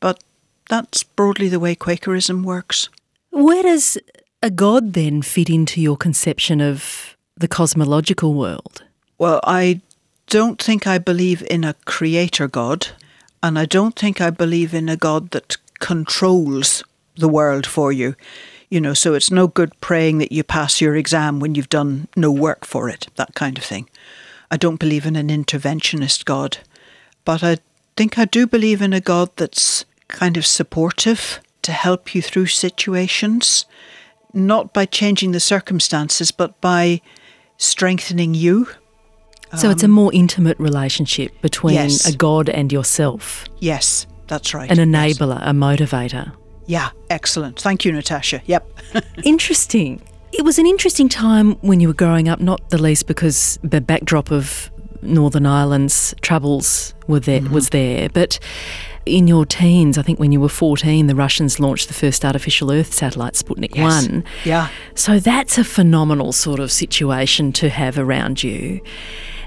But 0.01 0.23
that's 0.71 1.03
broadly 1.03 1.49
the 1.49 1.61
way 1.61 1.75
Quakerism 1.75 2.43
works. 2.43 2.89
Where 3.31 3.63
does 3.63 3.99
a 4.43 4.51
god 4.51 4.95
then 4.95 5.21
fit 5.21 5.51
into 5.51 5.81
your 5.81 5.97
conception 5.97 6.61
of 6.61 7.17
the 7.37 7.49
cosmological 7.49 8.33
world? 8.33 8.83
Well, 9.19 9.41
I 9.45 9.81
don't 10.29 10.63
think 10.63 10.87
I 10.87 10.99
believe 10.99 11.47
in 11.51 11.65
a 11.65 11.75
creator 11.85 12.49
god, 12.49 12.89
and 13.43 13.59
I 13.59 13.67
don't 13.67 13.95
think 13.95 14.21
I 14.21 14.31
believe 14.31 14.73
in 14.73 14.89
a 14.89 14.97
god 14.97 15.33
that 15.33 15.59
controls 15.81 16.83
the 17.17 17.29
world 17.29 17.67
for 17.67 17.93
you. 17.93 18.17
You 18.75 18.81
know, 18.81 18.93
so 18.93 19.15
it's 19.15 19.31
no 19.31 19.47
good 19.47 19.73
praying 19.81 20.19
that 20.19 20.33
you 20.33 20.43
pass 20.43 20.81
your 20.81 20.97
exam 20.97 21.39
when 21.39 21.55
you've 21.55 21.69
done 21.69 22.09
no 22.17 22.33
work 22.33 22.65
for 22.65 22.89
it, 22.89 23.07
that 23.15 23.33
kind 23.37 23.57
of 23.57 23.63
thing. 23.63 23.89
I 24.51 24.57
don't 24.57 24.81
believe 24.81 25.07
in 25.07 25.15
an 25.15 25.29
interventionist 25.29 26.25
God, 26.25 26.59
but 27.25 27.45
I 27.45 27.59
think 27.97 28.19
I 28.19 28.25
do 28.25 28.49
believe 28.49 28.83
in 28.83 28.93
a 28.93 29.01
God 29.01 29.31
that's 29.37 29.85
kind 30.09 30.37
of 30.37 30.45
supportive 30.45 31.39
to 31.63 31.71
help 31.71 32.17
you 32.17 32.21
through 32.21 32.47
situations, 32.47 33.65
not 34.33 34.73
by 34.75 34.87
changing 34.87 35.31
the 35.31 35.39
circumstances, 35.39 36.33
but 36.33 36.61
by 36.61 37.01
strengthening 37.57 38.35
you. 38.35 38.67
So 39.57 39.71
it's 39.71 39.85
a 39.85 39.87
um, 39.87 39.93
more 39.93 40.13
intimate 40.13 40.59
relationship 40.59 41.41
between 41.43 41.75
Yes. 41.75 42.13
a 42.13 42.17
god 42.17 42.49
and 42.49 42.73
yourself, 42.73 43.45
Yes, 43.61 44.09
that's 44.27 44.53
right. 44.53 44.69
an 44.69 44.79
Yes. 44.79 45.17
enabler, 45.17 45.41
a 45.43 45.53
motivator. 45.53 46.33
Yeah, 46.67 46.91
excellent. 47.11 47.61
Thank 47.61 47.85
you, 47.85 47.93
Natasha. 47.93 48.41
Yep. 48.47 48.81
Interesting. 49.25 50.01
It 50.33 50.45
was 50.45 50.59
an 50.59 50.67
interesting 50.67 51.09
time 51.09 51.53
when 51.61 51.79
you 51.79 51.87
were 51.87 51.95
growing 51.95 52.29
up, 52.29 52.41
not 52.41 52.71
the 52.71 52.79
least 52.83 53.07
because 53.07 53.59
the 53.63 53.81
backdrop 53.81 54.33
of 54.33 54.69
Northern 55.01 55.47
Ireland's 55.47 56.13
troubles 56.23 56.93
were 57.07 57.21
there, 57.21 57.41
Mm-hmm. 57.41 57.55
was 57.55 57.69
there. 57.69 58.09
But 58.09 58.41
in 59.07 59.29
your 59.29 59.47
teens, 59.47 59.97
I 59.97 60.03
think 60.03 60.19
when 60.19 60.33
you 60.33 60.41
were 60.41 60.49
14, 60.49 61.07
the 61.07 61.15
Russians 61.15 61.61
launched 61.61 61.87
the 61.87 61.95
first 61.95 62.25
artificial 62.25 62.73
Earth 62.73 62.93
satellite, 62.93 63.35
Sputnik 63.35 63.77
Yes. 63.77 64.09
1. 64.09 64.25
Yeah. 64.45 64.69
So 64.97 65.21
that's 65.21 65.57
a 65.59 65.63
phenomenal 65.65 66.33
sort 66.33 66.59
of 66.59 66.73
situation 66.73 67.53
to 67.53 67.69
have 67.69 67.97
around 67.99 68.43
you. 68.43 68.81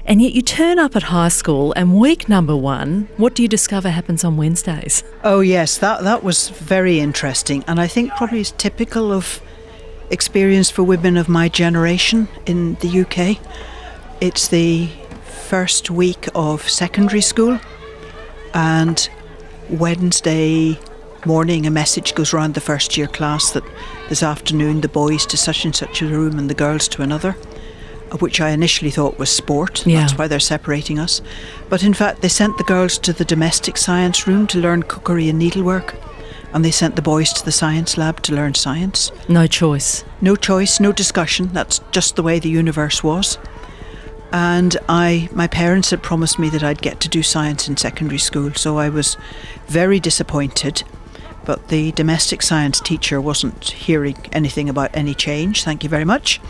And 0.08 0.22
yet 0.22 0.32
you 0.32 0.40
turn 0.40 0.78
up 0.78 0.96
at 0.96 1.02
high 1.02 1.28
school, 1.28 1.74
and 1.76 1.94
week 1.94 2.30
number 2.30 2.56
one, 2.56 3.10
what 3.18 3.34
do 3.34 3.42
you 3.42 3.48
discover 3.48 3.90
happens 3.90 4.24
on 4.24 4.38
Wednesdays? 4.38 5.04
Oh 5.22 5.40
yes, 5.40 5.76
that 5.78 6.02
that 6.02 6.24
was 6.24 6.48
very 6.48 6.98
interesting, 6.98 7.62
and 7.68 7.78
I 7.78 7.88
think 7.88 8.12
probably 8.16 8.40
is 8.40 8.52
typical 8.52 9.12
of 9.12 9.42
experience 10.08 10.70
for 10.70 10.82
women 10.82 11.18
of 11.18 11.28
my 11.28 11.50
generation 11.50 12.26
in 12.46 12.76
the 12.76 13.02
UK. 13.02 13.38
It's 14.22 14.48
the 14.48 14.88
first 15.46 15.90
week 15.90 16.26
of 16.34 16.66
secondary 16.66 17.20
school, 17.20 17.60
and 18.54 19.10
Wednesday 19.68 20.80
morning 21.26 21.66
a 21.66 21.70
message 21.70 22.14
goes 22.14 22.32
round 22.32 22.54
the 22.54 22.62
first 22.62 22.96
year 22.96 23.08
class 23.08 23.50
that 23.50 23.64
this 24.08 24.22
afternoon 24.22 24.80
the 24.80 24.88
boys 24.88 25.26
to 25.26 25.36
such 25.36 25.66
and 25.66 25.76
such 25.76 26.00
a 26.00 26.06
room 26.06 26.38
and 26.38 26.48
the 26.48 26.54
girls 26.54 26.88
to 26.88 27.02
another 27.02 27.36
which 28.20 28.40
I 28.40 28.50
initially 28.50 28.90
thought 28.90 29.18
was 29.18 29.30
sport. 29.30 29.86
Yeah. 29.86 30.00
That's 30.00 30.16
why 30.16 30.28
they're 30.28 30.40
separating 30.40 30.98
us. 30.98 31.20
But 31.68 31.82
in 31.82 31.94
fact, 31.94 32.22
they 32.22 32.28
sent 32.28 32.56
the 32.58 32.64
girls 32.64 32.98
to 32.98 33.12
the 33.12 33.24
domestic 33.24 33.76
science 33.76 34.26
room 34.26 34.46
to 34.48 34.58
learn 34.58 34.82
cookery 34.82 35.28
and 35.28 35.38
needlework, 35.38 35.94
and 36.52 36.64
they 36.64 36.70
sent 36.70 36.96
the 36.96 37.02
boys 37.02 37.32
to 37.34 37.44
the 37.44 37.52
science 37.52 37.98
lab 37.98 38.22
to 38.22 38.34
learn 38.34 38.54
science. 38.54 39.12
No 39.28 39.46
choice. 39.46 40.04
No 40.20 40.36
choice, 40.36 40.80
no 40.80 40.92
discussion. 40.92 41.48
That's 41.48 41.80
just 41.92 42.16
the 42.16 42.22
way 42.22 42.38
the 42.38 42.48
universe 42.48 43.02
was. 43.02 43.38
And 44.32 44.76
I, 44.88 45.28
my 45.32 45.46
parents 45.46 45.90
had 45.90 46.02
promised 46.02 46.38
me 46.38 46.50
that 46.50 46.62
I'd 46.62 46.82
get 46.82 47.00
to 47.00 47.08
do 47.08 47.22
science 47.22 47.68
in 47.68 47.76
secondary 47.76 48.18
school, 48.18 48.52
so 48.54 48.78
I 48.78 48.88
was 48.88 49.16
very 49.66 50.00
disappointed. 50.00 50.82
But 51.44 51.68
the 51.68 51.92
domestic 51.92 52.42
science 52.42 52.78
teacher 52.78 53.22
wasn't 53.22 53.70
hearing 53.70 54.18
anything 54.32 54.68
about 54.68 54.90
any 54.92 55.14
change. 55.14 55.64
Thank 55.64 55.82
you 55.82 55.88
very 55.88 56.04
much. 56.04 56.40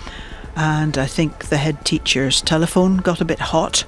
And 0.56 0.98
I 0.98 1.06
think 1.06 1.46
the 1.46 1.56
head 1.56 1.84
teacher's 1.84 2.42
telephone 2.42 2.98
got 2.98 3.20
a 3.20 3.24
bit 3.24 3.38
hot 3.38 3.84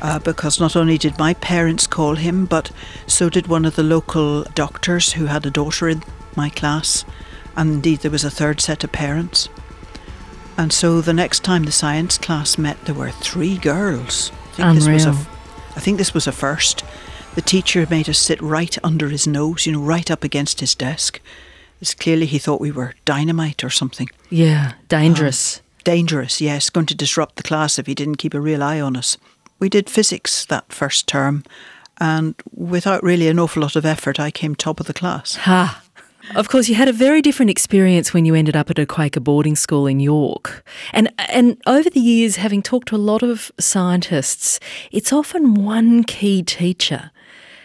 uh, 0.00 0.18
because 0.18 0.60
not 0.60 0.76
only 0.76 0.98
did 0.98 1.18
my 1.18 1.34
parents 1.34 1.86
call 1.86 2.16
him, 2.16 2.46
but 2.46 2.70
so 3.06 3.28
did 3.28 3.46
one 3.46 3.64
of 3.64 3.76
the 3.76 3.82
local 3.82 4.44
doctors 4.54 5.12
who 5.12 5.26
had 5.26 5.46
a 5.46 5.50
daughter 5.50 5.88
in 5.88 6.02
my 6.36 6.48
class. 6.48 7.04
And 7.56 7.70
indeed, 7.70 8.00
there 8.00 8.10
was 8.10 8.24
a 8.24 8.30
third 8.30 8.60
set 8.60 8.84
of 8.84 8.92
parents. 8.92 9.48
And 10.56 10.72
so 10.72 11.00
the 11.00 11.14
next 11.14 11.42
time 11.42 11.64
the 11.64 11.72
science 11.72 12.18
class 12.18 12.58
met, 12.58 12.84
there 12.84 12.94
were 12.94 13.10
three 13.10 13.56
girls. 13.56 14.30
I 14.58 14.74
think 14.74 14.74
this 14.74 14.88
was 14.88 15.04
a, 15.06 15.08
Unreal. 15.10 15.26
I 15.76 15.80
think 15.80 15.98
this 15.98 16.14
was 16.14 16.26
a 16.26 16.32
first. 16.32 16.84
The 17.34 17.40
teacher 17.40 17.86
made 17.88 18.08
us 18.08 18.18
sit 18.18 18.40
right 18.42 18.76
under 18.84 19.08
his 19.08 19.26
nose, 19.26 19.64
you 19.66 19.72
know, 19.72 19.80
right 19.80 20.10
up 20.10 20.22
against 20.22 20.60
his 20.60 20.74
desk. 20.74 21.20
It's 21.80 21.94
clearly 21.94 22.26
he 22.26 22.38
thought 22.38 22.60
we 22.60 22.70
were 22.70 22.94
dynamite 23.04 23.64
or 23.64 23.70
something. 23.70 24.08
Yeah, 24.28 24.74
dangerous. 24.88 25.61
Dangerous, 25.84 26.40
yes, 26.40 26.70
going 26.70 26.86
to 26.86 26.94
disrupt 26.94 27.36
the 27.36 27.42
class 27.42 27.78
if 27.78 27.86
he 27.86 27.94
didn't 27.94 28.16
keep 28.16 28.34
a 28.34 28.40
real 28.40 28.62
eye 28.62 28.80
on 28.80 28.96
us. 28.96 29.16
We 29.58 29.68
did 29.68 29.90
physics 29.90 30.44
that 30.46 30.72
first 30.72 31.06
term, 31.06 31.44
and 31.98 32.34
without 32.54 33.02
really 33.02 33.28
an 33.28 33.38
awful 33.38 33.62
lot 33.62 33.76
of 33.76 33.84
effort, 33.84 34.18
I 34.20 34.30
came 34.30 34.54
top 34.54 34.80
of 34.80 34.86
the 34.86 34.94
class. 34.94 35.36
Ha! 35.36 35.82
Of 36.36 36.48
course, 36.48 36.68
you 36.68 36.76
had 36.76 36.88
a 36.88 36.92
very 36.92 37.20
different 37.20 37.50
experience 37.50 38.14
when 38.14 38.24
you 38.24 38.34
ended 38.36 38.54
up 38.56 38.70
at 38.70 38.78
a 38.78 38.86
Quaker 38.86 39.18
boarding 39.20 39.56
school 39.56 39.88
in 39.88 39.98
York. 39.98 40.64
And 40.92 41.12
and 41.28 41.60
over 41.66 41.90
the 41.90 42.00
years, 42.00 42.36
having 42.36 42.62
talked 42.62 42.88
to 42.88 42.96
a 42.96 42.98
lot 42.98 43.22
of 43.24 43.50
scientists, 43.58 44.60
it's 44.92 45.12
often 45.12 45.54
one 45.54 46.04
key 46.04 46.42
teacher 46.44 47.10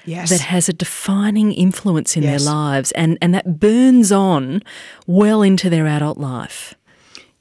Yes. 0.06 0.30
that 0.30 0.40
has 0.42 0.68
a 0.70 0.74
defining 0.74 1.52
influence 1.52 2.16
in 2.18 2.24
Yes. 2.24 2.44
their 2.46 2.54
lives 2.54 2.92
and, 2.94 3.18
and 3.22 3.34
that 3.34 3.60
burns 3.60 4.12
on 4.12 4.64
well 5.06 5.42
into 5.44 5.70
their 5.70 5.86
adult 5.86 6.18
life. 6.18 6.74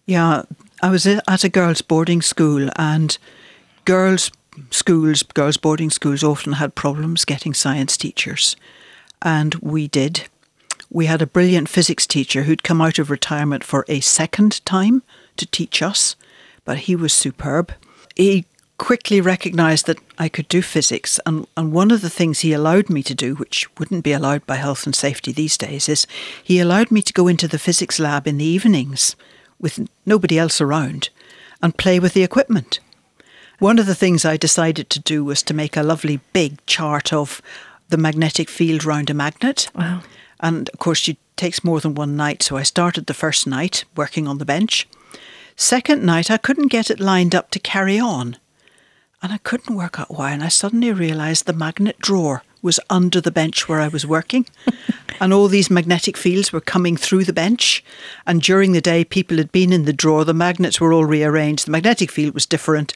Yeah, 0.05 0.43
I 0.87 0.89
was 0.89 1.05
at 1.05 1.43
a 1.43 1.49
girls' 1.49 1.83
boarding 1.83 2.23
school, 2.23 2.71
and 2.77 3.19
girls' 3.85 4.31
schools, 4.71 5.25
girls' 5.25 5.57
boarding 5.57 5.91
schools 5.91 6.23
often 6.23 6.53
had 6.53 6.77
problems 6.77 7.25
getting 7.25 7.55
science 7.55 7.97
teachers, 7.97 8.55
and 9.21 9.57
we 9.57 9.89
did. 9.89 10.29
We 10.89 11.07
had 11.07 11.21
a 11.21 11.27
brilliant 11.27 11.69
physics 11.69 12.07
teacher 12.07 12.45
who'd 12.45 12.63
come 12.63 12.81
out 12.81 13.01
of 13.01 13.11
retirement 13.11 13.65
for 13.65 13.85
a 13.89 13.99
second 13.99 14.65
time 14.65 15.03
to 15.39 15.47
teach 15.47 15.83
us, 15.83 16.15
but 16.65 16.79
he 16.79 16.95
was 16.95 17.13
superb. 17.13 17.73
He 18.15 18.47
quickly 18.79 19.21
recognised 19.21 19.87
that 19.87 19.99
I 20.19 20.29
could 20.29 20.47
do 20.47 20.63
physics, 20.63 21.19
and, 21.27 21.49
and 21.57 21.73
one 21.73 21.91
of 21.91 22.01
the 22.01 22.11
things 22.11 22.41
he 22.41 22.53
allowed 22.53 22.89
me 22.91 23.03
to 23.03 23.15
do, 23.15 23.35
which 23.35 23.67
wouldn't 23.77 24.05
be 24.05 24.13
allowed 24.13 24.47
by 24.47 24.55
health 24.55 24.87
and 24.87 24.95
safety 24.95 25.33
these 25.33 25.59
days, 25.59 25.89
is 25.89 26.07
he 26.45 26.61
allowed 26.61 26.93
me 26.93 27.03
to 27.03 27.13
go 27.13 27.27
into 27.27 27.49
the 27.49 27.59
physics 27.59 27.99
lab 27.99 28.29
in 28.29 28.39
the 28.39 28.45
evenings 28.45 29.17
with 29.61 29.89
nobody 30.05 30.39
else 30.39 30.61
around 30.61 31.11
and 31.63 31.77
play 31.77 31.99
with 31.99 32.15
the 32.15 32.23
equipment. 32.23 32.81
One 33.59 33.79
of 33.79 33.87
the 33.87 33.95
things 33.95 34.25
I 34.25 34.37
decided 34.37 34.91
to 34.91 35.01
do 35.01 35.25
was 35.25 35.43
to 35.45 35.55
make 35.55 35.77
a 35.77 35.83
lovely 35.83 36.21
big 36.33 36.65
chart 36.67 37.13
of 37.13 37.41
the 37.89 37.97
magnetic 37.97 38.51
field 38.51 38.85
round 38.85 39.09
a 39.09 39.15
magnet. 39.15 39.71
Wow. 39.75 40.03
And 40.41 40.69
of 40.69 40.79
course, 40.79 41.09
it 41.09 41.17
takes 41.37 41.65
more 41.65 41.81
than 41.81 41.95
one 41.95 42.17
night. 42.17 42.43
So 42.43 42.57
I 42.57 42.63
started 42.63 43.07
the 43.07 43.15
first 43.15 43.47
night 43.47 43.85
working 43.97 44.29
on 44.29 44.39
the 44.39 44.45
bench. 44.45 44.87
Second 45.57 46.05
night, 46.05 46.31
I 46.31 46.37
couldn't 46.37 46.69
get 46.69 46.91
it 46.91 47.01
lined 47.01 47.35
up 47.35 47.51
to 47.53 47.59
carry 47.59 47.99
on. 47.99 48.37
And 49.23 49.33
I 49.33 49.39
couldn't 49.39 49.75
work 49.75 49.99
out 49.99 50.11
why. 50.11 50.33
And 50.33 50.45
I 50.45 50.49
suddenly 50.49 50.93
realised 50.93 51.47
the 51.47 51.55
magnet 51.55 51.99
drawer 51.99 52.43
was 52.67 52.79
under 52.91 53.21
the 53.23 53.31
bench 53.31 53.67
where 53.69 53.81
I 53.81 53.89
was 53.89 54.05
working. 54.07 54.45
and 55.21 55.33
all 55.33 55.49
these 55.49 55.71
magnetic 55.71 56.17
fields 56.19 56.53
were 56.53 56.61
coming 56.61 56.97
through 56.99 57.25
the 57.25 57.33
bench. 57.33 57.83
And 58.27 58.43
during 58.43 58.73
the 58.73 58.81
day, 58.83 59.05
people 59.05 59.39
had 59.39 59.51
been 59.53 59.73
in 59.73 59.85
the 59.87 59.93
drawer. 59.95 60.25
The 60.27 60.35
magnets 60.35 60.79
were 60.81 60.93
all 60.93 61.07
rearranged. 61.07 61.67
The 61.67 61.71
magnetic 61.71 62.11
field 62.11 62.35
was 62.35 62.45
different. 62.45 62.93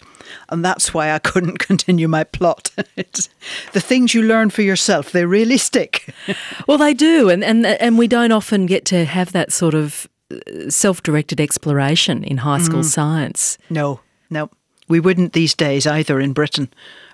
And 0.51 0.63
that's 0.65 0.93
why 0.93 1.11
I 1.13 1.19
couldn't 1.19 1.59
continue 1.69 2.09
my 2.09 2.25
plot. 2.25 2.71
it's, 2.97 3.31
the 3.73 3.81
things 3.81 4.13
you 4.15 4.23
learn 4.23 4.51
for 4.51 4.63
yourself, 4.63 5.11
they 5.13 5.25
really 5.25 5.57
stick. 5.59 6.15
Well, 6.67 6.79
they 6.79 6.95
do, 6.95 7.31
and, 7.31 7.43
and 7.43 7.67
and 7.67 7.99
we 7.99 8.07
don't 8.07 8.33
often 8.33 8.67
get 8.67 8.85
to 8.87 9.05
have 9.05 9.33
that 9.33 9.53
sort 9.53 9.75
of 9.75 10.07
uh, 10.31 10.71
self-directed 10.71 11.41
exploration 11.41 12.23
in 12.25 12.37
high 12.39 12.61
school 12.61 12.81
Mm. 12.83 12.85
science. 12.85 13.59
No, 13.71 14.01
no. 14.29 14.51
We 14.89 15.01
wouldn't 15.01 15.33
these 15.33 15.55
days 15.55 15.87
either 15.87 16.21
in 16.21 16.33
Britain 16.33 16.69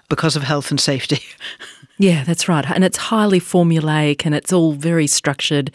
because 0.09 0.37
of 0.37 0.43
health 0.43 0.71
and 0.71 0.81
safety. 0.81 1.21
Yeah, 1.99 2.25
that's 2.25 2.49
right. 2.49 2.69
And 2.71 2.85
it's 2.85 2.99
highly 2.99 3.41
formulaic 3.41 4.27
and 4.27 4.35
it's 4.35 4.53
all 4.53 4.73
very 4.73 5.07
structured 5.07 5.75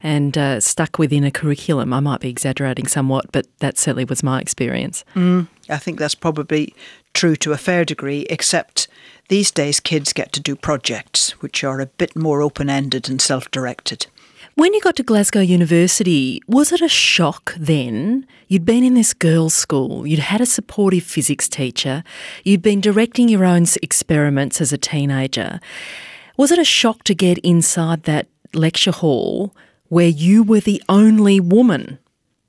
and 0.00 0.38
uh, 0.38 0.60
stuck 0.60 0.98
within 0.98 1.24
a 1.24 1.30
curriculum. 1.30 1.92
I 1.92 2.00
might 2.00 2.20
be 2.20 2.30
exaggerating 2.30 2.86
somewhat, 2.86 3.30
but 3.32 3.46
that 3.58 3.76
certainly 3.76 4.04
was 4.04 4.22
my 4.22 4.40
experience. 4.40 5.04
Mm, 5.14 5.48
I 5.68 5.76
think 5.76 5.98
that's 5.98 6.14
probably 6.14 6.74
true 7.12 7.36
to 7.36 7.52
a 7.52 7.58
fair 7.58 7.84
degree, 7.84 8.26
except 8.30 8.88
these 9.28 9.50
days 9.50 9.80
kids 9.80 10.12
get 10.12 10.32
to 10.32 10.40
do 10.40 10.56
projects 10.56 11.32
which 11.42 11.62
are 11.64 11.80
a 11.80 11.86
bit 11.86 12.16
more 12.16 12.40
open 12.40 12.70
ended 12.70 13.08
and 13.08 13.20
self 13.20 13.50
directed. 13.50 14.06
When 14.58 14.74
you 14.74 14.80
got 14.80 14.96
to 14.96 15.04
Glasgow 15.04 15.38
University, 15.38 16.42
was 16.48 16.72
it 16.72 16.80
a 16.80 16.88
shock 16.88 17.54
then? 17.56 18.26
You'd 18.48 18.64
been 18.64 18.82
in 18.82 18.94
this 18.94 19.14
girls' 19.14 19.54
school, 19.54 20.04
you'd 20.04 20.18
had 20.18 20.40
a 20.40 20.46
supportive 20.46 21.04
physics 21.04 21.48
teacher, 21.48 22.02
you'd 22.42 22.60
been 22.60 22.80
directing 22.80 23.28
your 23.28 23.44
own 23.44 23.66
experiments 23.84 24.60
as 24.60 24.72
a 24.72 24.76
teenager. 24.76 25.60
Was 26.36 26.50
it 26.50 26.58
a 26.58 26.64
shock 26.64 27.04
to 27.04 27.14
get 27.14 27.38
inside 27.38 28.02
that 28.02 28.26
lecture 28.52 28.90
hall 28.90 29.54
where 29.90 30.08
you 30.08 30.42
were 30.42 30.58
the 30.58 30.82
only 30.88 31.38
woman? 31.38 32.00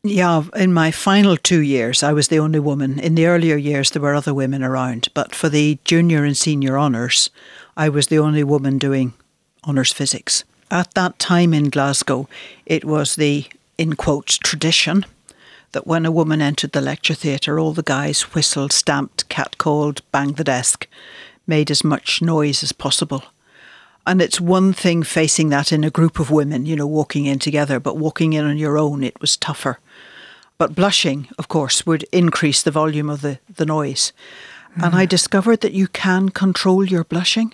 Yeah, 0.01 0.45
in 0.55 0.73
my 0.73 0.89
final 0.89 1.37
two 1.37 1.61
years, 1.61 2.01
I 2.01 2.11
was 2.11 2.29
the 2.29 2.39
only 2.39 2.59
woman. 2.59 2.99
In 2.99 3.13
the 3.13 3.27
earlier 3.27 3.55
years, 3.55 3.91
there 3.91 4.01
were 4.01 4.15
other 4.15 4.33
women 4.33 4.63
around, 4.63 5.09
but 5.13 5.35
for 5.35 5.47
the 5.47 5.77
junior 5.85 6.23
and 6.23 6.35
senior 6.35 6.79
honours, 6.79 7.29
I 7.77 7.89
was 7.89 8.07
the 8.07 8.17
only 8.17 8.43
woman 8.43 8.79
doing 8.79 9.13
honours 9.63 9.93
physics. 9.93 10.43
At 10.71 10.93
that 10.93 11.17
time 11.17 11.53
in 11.53 11.69
Glasgow, 11.69 12.27
it 12.65 12.85
was 12.85 13.15
the, 13.15 13.45
in 13.77 13.95
quotes, 13.95 14.37
tradition 14.37 15.05
that 15.71 15.87
when 15.87 16.05
a 16.05 16.11
woman 16.11 16.41
entered 16.41 16.71
the 16.71 16.81
lecture 16.81 17.13
theatre, 17.13 17.59
all 17.59 17.73
the 17.73 17.83
guys 17.83 18.33
whistled, 18.33 18.71
stamped, 18.71 19.27
catcalled, 19.29 20.01
banged 20.11 20.37
the 20.37 20.43
desk, 20.43 20.87
made 21.47 21.71
as 21.71 21.83
much 21.83 22.21
noise 22.21 22.63
as 22.63 22.71
possible. 22.71 23.23
And 24.05 24.21
it's 24.21 24.41
one 24.41 24.73
thing 24.73 25.03
facing 25.03 25.49
that 25.49 25.71
in 25.71 25.83
a 25.83 25.91
group 25.91 26.19
of 26.19 26.31
women, 26.31 26.65
you 26.65 26.75
know, 26.75 26.87
walking 26.87 27.25
in 27.25 27.39
together, 27.39 27.79
but 27.79 27.97
walking 27.97 28.33
in 28.33 28.45
on 28.45 28.57
your 28.57 28.77
own, 28.77 29.03
it 29.03 29.19
was 29.21 29.37
tougher. 29.37 29.79
But 30.57 30.75
blushing, 30.75 31.27
of 31.37 31.47
course, 31.47 31.85
would 31.85 32.03
increase 32.11 32.61
the 32.61 32.71
volume 32.71 33.09
of 33.09 33.21
the, 33.21 33.39
the 33.55 33.65
noise. 33.65 34.11
Mm. 34.77 34.87
And 34.87 34.95
I 34.95 35.05
discovered 35.05 35.61
that 35.61 35.73
you 35.73 35.87
can 35.87 36.29
control 36.29 36.85
your 36.85 37.03
blushing. 37.03 37.53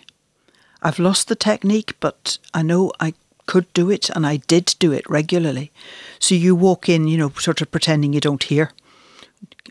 I've 0.86 1.00
lost 1.00 1.30
the 1.30 1.36
technique, 1.36 1.96
but 2.00 2.38
I 2.54 2.62
know 2.62 2.92
I 3.00 3.16
could 3.48 3.66
do 3.74 3.90
it 3.90 4.12
and 4.12 4.24
I 4.24 4.38
did 4.38 4.76
do 4.78 4.92
it 4.92 5.10
regularly. 5.10 5.72
So 6.20 6.36
you 6.36 6.54
walk 6.54 6.88
in, 6.88 7.08
you 7.08 7.18
know, 7.18 7.30
sort 7.40 7.60
of 7.60 7.72
pretending 7.72 8.14
you 8.14 8.20
don't 8.20 8.44
hear, 8.44 8.72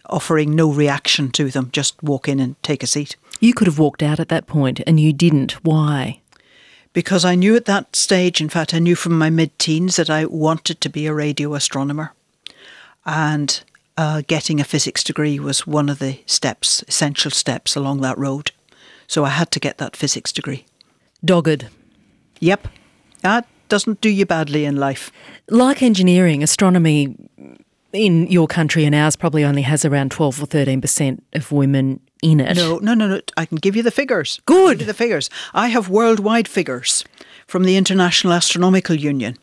offering 0.06 0.56
no 0.56 0.72
reaction 0.72 1.30
to 1.30 1.50
them, 1.50 1.70
just 1.72 2.02
walk 2.02 2.28
in 2.28 2.40
and 2.40 2.60
take 2.64 2.82
a 2.82 2.88
seat. 2.88 3.14
You 3.38 3.54
could 3.54 3.68
have 3.68 3.78
walked 3.78 4.02
out 4.02 4.18
at 4.18 4.28
that 4.30 4.48
point 4.48 4.80
and 4.88 4.98
you 4.98 5.12
didn't. 5.12 5.52
Why? 5.64 6.20
Because 6.92 7.24
I 7.24 7.36
knew 7.36 7.54
at 7.54 7.66
that 7.66 7.94
stage, 7.94 8.40
in 8.40 8.48
fact, 8.48 8.74
I 8.74 8.80
knew 8.80 8.96
from 8.96 9.16
my 9.16 9.30
mid 9.30 9.56
teens 9.56 9.94
that 9.94 10.10
I 10.10 10.24
wanted 10.24 10.80
to 10.80 10.88
be 10.88 11.06
a 11.06 11.14
radio 11.14 11.54
astronomer. 11.54 12.12
And 13.06 13.62
uh, 13.96 14.22
getting 14.26 14.60
a 14.60 14.64
physics 14.64 15.04
degree 15.04 15.38
was 15.38 15.64
one 15.64 15.88
of 15.88 16.00
the 16.00 16.18
steps, 16.26 16.82
essential 16.88 17.30
steps 17.30 17.76
along 17.76 18.00
that 18.00 18.18
road. 18.18 18.50
So 19.06 19.24
I 19.24 19.28
had 19.28 19.52
to 19.52 19.60
get 19.60 19.78
that 19.78 19.94
physics 19.94 20.32
degree. 20.32 20.64
Dogged. 21.24 21.66
Yep. 22.40 22.68
That 23.22 23.46
doesn't 23.68 24.00
do 24.00 24.08
you 24.08 24.26
badly 24.26 24.64
in 24.64 24.76
life. 24.76 25.10
Like 25.48 25.82
engineering, 25.82 26.42
astronomy 26.42 27.16
in 27.92 28.26
your 28.26 28.46
country 28.46 28.84
and 28.84 28.94
ours 28.94 29.16
probably 29.16 29.44
only 29.44 29.62
has 29.62 29.84
around 29.84 30.10
12 30.10 30.42
or 30.42 30.46
13% 30.46 31.20
of 31.32 31.52
women 31.52 32.00
in 32.22 32.40
it. 32.40 32.56
No, 32.56 32.78
no, 32.78 32.94
no, 32.94 33.06
no. 33.06 33.20
I 33.36 33.46
can 33.46 33.56
give 33.56 33.76
you 33.76 33.82
the 33.82 33.90
figures. 33.90 34.40
Good. 34.46 34.80
the 34.80 34.94
figures. 34.94 35.30
I 35.54 35.68
have 35.68 35.88
worldwide 35.88 36.48
figures 36.48 37.04
from 37.46 37.64
the 37.64 37.76
International 37.76 38.32
Astronomical 38.32 38.96
Union. 38.96 39.36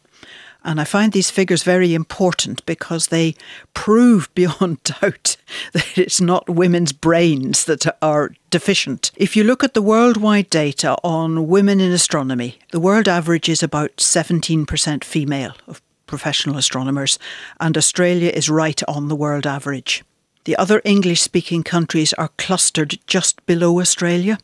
And 0.64 0.80
I 0.80 0.84
find 0.84 1.12
these 1.12 1.32
figures 1.32 1.64
very 1.64 1.94
important 1.94 2.66
because 2.66 3.08
they 3.08 3.36
prove 3.74 4.30
beyond 4.36 4.84
doubt 4.84 5.38
that 5.74 5.98
it's 5.98 6.22
not 6.22 6.50
women's 6.50 6.92
brains 6.92 7.66
that 7.66 7.86
are 8.02 8.32
deficient. 8.50 9.12
If 9.16 9.36
you 9.36 9.44
look 9.44 9.64
at 9.64 9.74
the 9.74 9.82
worldwide 9.82 10.50
data 10.50 10.98
on 11.04 11.48
women 11.48 11.80
in 11.80 11.92
astronomy, 11.92 12.60
the 12.72 12.80
world 12.80 13.08
average 13.08 13.50
is 13.50 13.64
about 13.64 13.98
17% 13.98 15.04
female 15.04 15.54
of 15.68 15.82
professional 16.06 16.58
astronomers, 16.58 17.18
and 17.60 17.78
Australia 17.78 18.30
is 18.34 18.50
right 18.50 18.82
on 18.88 19.08
the 19.08 19.16
world 19.16 19.48
average. 19.48 20.04
The 20.44 20.58
other 20.58 20.82
English 20.84 21.22
speaking 21.22 21.64
countries 21.64 22.12
are 22.14 22.32
clustered 22.38 23.00
just 23.08 23.44
below 23.46 23.80
Australia. 23.80 24.38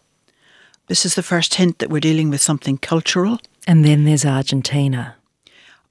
This 0.88 1.06
is 1.06 1.16
the 1.16 1.24
first 1.24 1.56
hint 1.56 1.80
that 1.80 1.90
we're 1.90 2.00
dealing 2.00 2.30
with 2.30 2.40
something 2.42 2.78
cultural. 2.78 3.40
And 3.68 3.84
then 3.84 4.06
there's 4.06 4.24
Argentina. 4.24 5.17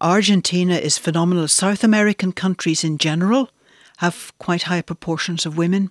Argentina 0.00 0.74
is 0.74 0.98
phenomenal. 0.98 1.48
South 1.48 1.82
American 1.82 2.32
countries 2.32 2.84
in 2.84 2.98
general 2.98 3.50
have 3.98 4.32
quite 4.38 4.64
high 4.64 4.82
proportions 4.82 5.46
of 5.46 5.56
women. 5.56 5.90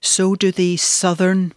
So 0.00 0.34
do 0.34 0.50
the 0.50 0.76
southern, 0.76 1.52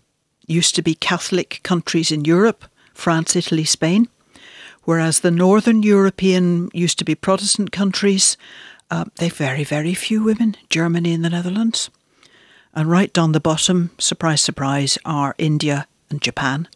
used 0.46 0.76
to 0.76 0.82
be 0.82 0.96
Catholic 0.96 1.62
countries 1.64 2.12
in 2.12 2.26
Europe 2.26 2.66
France, 3.00 3.36
Italy, 3.36 3.64
Spain. 3.64 4.10
Whereas 4.84 5.22
the 5.22 5.32
northern 5.32 5.84
European 5.84 6.70
used 6.74 7.00
to 7.00 7.06
be 7.06 7.16
Protestant 7.16 7.72
countries, 7.72 8.38
uh, 8.92 9.06
they've 9.16 9.34
very, 9.34 9.64
very 9.64 9.94
few 9.94 10.24
women, 10.24 10.56
Germany 10.70 11.14
and 11.14 11.24
the 11.24 11.30
Netherlands. 11.30 11.90
And 12.74 12.90
right 12.90 13.12
down 13.14 13.32
the 13.32 13.40
bottom, 13.40 13.92
surprise, 13.98 14.42
surprise, 14.42 14.98
are 15.06 15.36
India 15.38 15.88
and 16.10 16.22
Japan, 16.22 16.68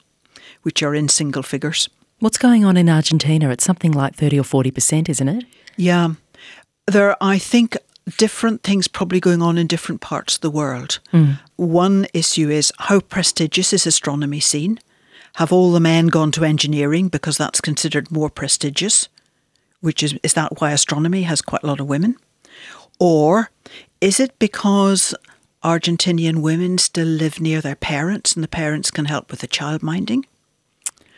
which 0.61 0.81
are 0.81 0.95
in 0.95 1.09
single 1.09 1.43
figures. 1.43 1.89
What's 2.23 2.37
going 2.37 2.63
on 2.63 2.77
in 2.77 2.87
Argentina? 2.87 3.49
It's 3.49 3.65
something 3.65 3.91
like 3.91 4.15
30 4.15 4.39
or 4.39 4.43
40%, 4.43 5.09
isn't 5.09 5.27
it? 5.27 5.43
Yeah. 5.75 6.13
There 6.87 7.09
are, 7.09 7.17
I 7.19 7.37
think, 7.37 7.75
different 8.17 8.63
things 8.63 8.87
probably 8.87 9.19
going 9.19 9.41
on 9.41 9.57
in 9.57 9.67
different 9.67 9.99
parts 9.99 10.35
of 10.35 10.41
the 10.41 10.49
world. 10.49 10.99
Mm. 11.11 11.37
One 11.57 12.07
issue 12.13 12.49
is 12.49 12.71
how 12.79 13.01
prestigious 13.01 13.73
is 13.73 13.85
astronomy 13.85 14.39
seen? 14.39 14.79
Have 15.35 15.51
all 15.51 15.73
the 15.73 15.81
men 15.81 16.07
gone 16.07 16.31
to 16.31 16.45
engineering 16.45 17.09
because 17.09 17.37
that's 17.37 17.59
considered 17.59 18.09
more 18.09 18.29
prestigious? 18.29 19.09
Which 19.81 20.01
is, 20.01 20.17
is 20.23 20.33
that 20.35 20.61
why 20.61 20.71
astronomy 20.71 21.23
has 21.23 21.41
quite 21.41 21.63
a 21.63 21.67
lot 21.67 21.81
of 21.81 21.87
women? 21.87 22.15
Or 23.01 23.51
is 23.99 24.21
it 24.21 24.39
because 24.39 25.13
Argentinian 25.61 26.41
women 26.41 26.77
still 26.77 27.05
live 27.05 27.41
near 27.41 27.59
their 27.59 27.75
parents 27.75 28.31
and 28.31 28.41
the 28.41 28.47
parents 28.47 28.91
can 28.91 29.05
help 29.05 29.29
with 29.29 29.41
the 29.41 29.47
child 29.47 29.83
minding? 29.83 30.25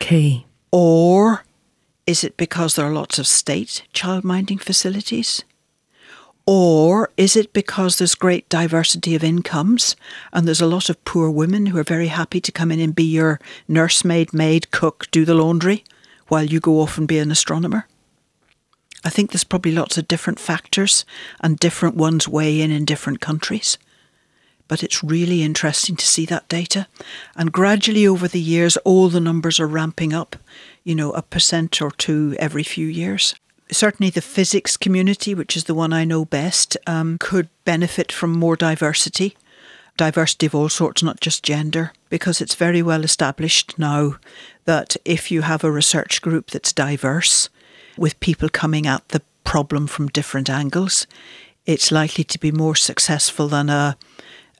Key. 0.00 0.45
Or 0.70 1.44
is 2.06 2.22
it 2.22 2.36
because 2.36 2.74
there 2.74 2.86
are 2.86 2.92
lots 2.92 3.18
of 3.18 3.26
state 3.26 3.84
childminding 3.92 4.60
facilities? 4.60 5.44
Or 6.46 7.10
is 7.16 7.34
it 7.34 7.52
because 7.52 7.98
there's 7.98 8.14
great 8.14 8.48
diversity 8.48 9.16
of 9.16 9.24
incomes 9.24 9.96
and 10.32 10.46
there's 10.46 10.60
a 10.60 10.66
lot 10.66 10.88
of 10.88 11.04
poor 11.04 11.28
women 11.28 11.66
who 11.66 11.78
are 11.78 11.84
very 11.84 12.06
happy 12.06 12.40
to 12.40 12.52
come 12.52 12.70
in 12.70 12.78
and 12.78 12.94
be 12.94 13.02
your 13.02 13.40
nursemaid, 13.66 14.32
maid, 14.32 14.70
cook, 14.70 15.08
do 15.10 15.24
the 15.24 15.34
laundry 15.34 15.82
while 16.28 16.44
you 16.44 16.60
go 16.60 16.80
off 16.80 16.98
and 16.98 17.08
be 17.08 17.18
an 17.18 17.32
astronomer? 17.32 17.88
I 19.04 19.10
think 19.10 19.32
there's 19.32 19.44
probably 19.44 19.72
lots 19.72 19.98
of 19.98 20.06
different 20.06 20.38
factors 20.38 21.04
and 21.40 21.58
different 21.58 21.96
ones 21.96 22.28
weigh 22.28 22.60
in 22.60 22.70
in 22.70 22.84
different 22.84 23.20
countries 23.20 23.76
but 24.68 24.82
it's 24.82 25.04
really 25.04 25.42
interesting 25.42 25.96
to 25.96 26.06
see 26.06 26.26
that 26.26 26.48
data. 26.48 26.86
And 27.34 27.52
gradually 27.52 28.06
over 28.06 28.28
the 28.28 28.40
years, 28.40 28.76
all 28.78 29.08
the 29.08 29.20
numbers 29.20 29.60
are 29.60 29.66
ramping 29.66 30.12
up, 30.12 30.36
you 30.84 30.94
know, 30.94 31.12
a 31.12 31.22
percent 31.22 31.80
or 31.80 31.90
two 31.90 32.36
every 32.38 32.62
few 32.62 32.86
years. 32.86 33.34
Certainly, 33.70 34.10
the 34.10 34.20
physics 34.20 34.76
community, 34.76 35.34
which 35.34 35.56
is 35.56 35.64
the 35.64 35.74
one 35.74 35.92
I 35.92 36.04
know 36.04 36.24
best, 36.24 36.76
um, 36.86 37.18
could 37.18 37.48
benefit 37.64 38.12
from 38.12 38.32
more 38.32 38.56
diversity. 38.56 39.36
Diversity 39.96 40.46
of 40.46 40.54
all 40.54 40.68
sorts, 40.68 41.02
not 41.02 41.20
just 41.20 41.42
gender, 41.42 41.92
because 42.10 42.40
it's 42.40 42.54
very 42.54 42.82
well 42.82 43.02
established 43.02 43.78
now 43.78 44.16
that 44.66 44.96
if 45.04 45.30
you 45.30 45.42
have 45.42 45.64
a 45.64 45.70
research 45.70 46.22
group 46.22 46.50
that's 46.50 46.72
diverse, 46.72 47.48
with 47.96 48.20
people 48.20 48.48
coming 48.48 48.86
at 48.86 49.08
the 49.08 49.22
problem 49.44 49.86
from 49.86 50.08
different 50.08 50.50
angles, 50.50 51.06
it's 51.64 51.90
likely 51.90 52.24
to 52.24 52.38
be 52.38 52.52
more 52.52 52.76
successful 52.76 53.48
than 53.48 53.70
a 53.70 53.96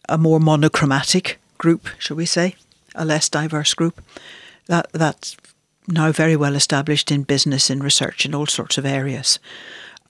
a 0.08 0.18
more 0.18 0.40
monochromatic 0.40 1.38
group, 1.58 1.88
shall 1.98 2.16
we 2.16 2.26
say, 2.26 2.54
a 2.94 3.04
less 3.04 3.28
diverse 3.28 3.74
group. 3.74 4.02
That 4.66 4.88
that's 4.92 5.36
now 5.88 6.12
very 6.12 6.36
well 6.36 6.56
established 6.56 7.10
in 7.10 7.22
business, 7.22 7.70
in 7.70 7.82
research, 7.82 8.26
in 8.26 8.34
all 8.34 8.46
sorts 8.46 8.78
of 8.78 8.86
areas. 8.86 9.38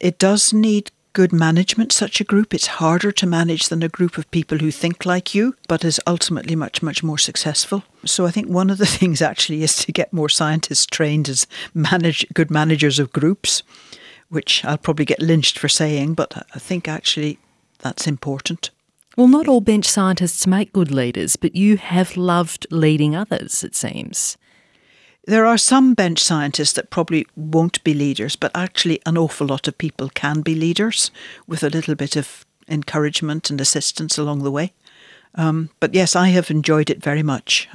It 0.01 0.19
does 0.19 0.53
need 0.53 0.91
good 1.17 1.33
management, 1.33 1.93
such 1.93 2.21
a 2.21 2.25
group. 2.25 2.53
It's 2.53 2.67
harder 2.67 3.11
to 3.11 3.27
manage 3.27 3.71
than 3.71 3.83
a 3.83 3.89
group 3.89 4.19
of 4.19 4.31
people 4.31 4.59
who 4.59 4.71
think 4.71 5.07
like 5.07 5.35
you, 5.35 5.57
but 5.67 5.83
is 5.83 5.99
ultimately 6.07 6.55
much, 6.55 6.83
much 6.83 7.03
more 7.03 7.17
successful. 7.17 7.85
So 8.05 8.27
I 8.27 8.31
think 8.31 8.49
one 8.49 8.69
of 8.69 8.77
the 8.77 8.87
things 8.99 9.23
actually 9.23 9.63
is 9.63 9.77
to 9.77 9.93
get 9.93 10.13
more 10.13 10.29
scientists 10.29 10.85
trained 10.85 11.31
as 11.31 11.47
manage 11.73 12.27
good 12.35 12.51
managers 12.51 12.99
of 12.99 13.15
groups, 13.15 13.63
which 14.29 14.63
I'll 14.63 14.77
probably 14.77 15.07
get 15.07 15.23
lynched 15.23 15.59
for 15.59 15.69
saying, 15.69 16.15
but 16.15 16.47
I 16.55 16.59
think 16.59 16.87
actually 16.87 17.39
that's 17.79 18.07
important. 18.07 18.71
Well, 19.17 19.29
not 19.29 19.49
all 19.49 19.63
bench 19.63 19.87
scientists 19.87 20.47
make 20.47 20.75
good 20.75 20.91
leaders, 20.91 21.37
but 21.37 21.57
you 21.57 21.79
have 21.79 22.19
loved 22.19 22.67
leading 22.71 23.17
others, 23.17 23.65
it 23.65 23.75
seems. 23.75 24.37
There 25.25 25.47
are 25.47 25.57
some 25.57 25.95
bench 25.95 26.19
scientists 26.21 26.75
that 26.75 26.91
probably 26.91 27.27
won't 27.35 27.83
be 27.83 27.95
leaders, 27.95 28.37
but 28.37 28.53
actually, 28.55 29.01
an 29.07 29.17
awful 29.17 29.47
lot 29.47 29.67
of 29.67 29.79
people 29.79 30.11
can 30.11 30.43
be 30.43 30.55
leaders 30.55 31.11
with 31.47 31.63
a 31.63 31.71
little 31.71 31.95
bit 31.95 32.15
of 32.15 32.45
encouragement 32.69 33.49
and 33.49 33.59
assistance 33.59 34.19
along 34.19 34.43
the 34.43 34.51
way. 34.51 34.75
Um, 35.35 35.71
but 35.81 35.95
yes, 35.95 36.15
I 36.15 36.29
have 36.29 36.51
enjoyed 36.51 36.91
it 36.91 37.03
very 37.03 37.23
much. 37.23 37.69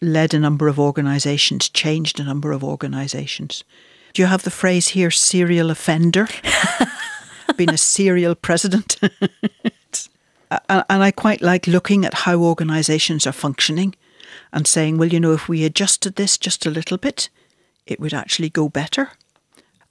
Led 0.00 0.32
a 0.32 0.38
number 0.38 0.68
of 0.68 0.80
organisations, 0.80 1.68
changed 1.68 2.18
a 2.18 2.24
number 2.24 2.50
of 2.50 2.64
organisations. 2.64 3.62
Do 4.14 4.22
you 4.22 4.26
have 4.26 4.42
the 4.42 4.50
phrase 4.50 4.88
here, 4.88 5.10
serial 5.10 5.70
offender? 5.70 6.28
Been 7.56 7.70
a 7.70 7.78
serial 7.78 8.34
president. 8.34 8.98
and 10.68 11.02
I 11.02 11.10
quite 11.10 11.42
like 11.42 11.66
looking 11.66 12.04
at 12.04 12.14
how 12.14 12.36
organisations 12.36 13.26
are 13.26 13.32
functioning 13.32 13.94
and 14.52 14.66
saying, 14.66 14.98
well, 14.98 15.08
you 15.08 15.20
know, 15.20 15.32
if 15.32 15.48
we 15.48 15.64
adjusted 15.64 16.16
this 16.16 16.36
just 16.38 16.66
a 16.66 16.70
little 16.70 16.98
bit, 16.98 17.28
it 17.86 18.00
would 18.00 18.14
actually 18.14 18.50
go 18.50 18.68
better. 18.68 19.10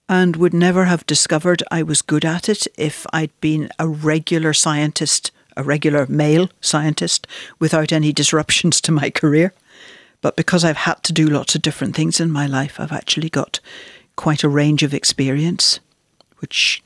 And 0.08 0.36
would 0.36 0.54
never 0.54 0.86
have 0.86 1.06
discovered 1.06 1.63
I 1.71 1.84
was 1.84 2.02
good 2.02 2.26
at 2.26 2.50
it 2.50 2.67
if 2.78 3.06
I'd 3.13 3.32
been 3.39 3.69
a 3.80 3.88
regular 3.88 4.54
scientist, 4.54 5.32
a 5.56 5.63
regular 5.63 6.06
male 6.08 6.50
scientist, 6.60 7.28
without 7.60 7.91
any 7.93 8.12
disruptions 8.12 8.82
to 8.82 8.91
my 8.91 9.10
career. 9.10 9.54
But 10.21 10.36
because 10.36 10.63
I've 10.63 10.78
had 10.78 11.02
to 11.04 11.13
do 11.13 11.28
lots 11.28 11.56
of 11.56 11.62
different 11.62 11.95
things 11.95 12.19
in 12.19 12.30
my 12.30 12.45
life, 12.45 12.80
I've 12.80 12.91
actually 12.91 13.30
got 13.30 13.60
quite 14.15 14.43
a 14.43 14.50
range 14.50 14.84
of 14.84 14.93
experience, 14.93 15.80
which 16.39 16.84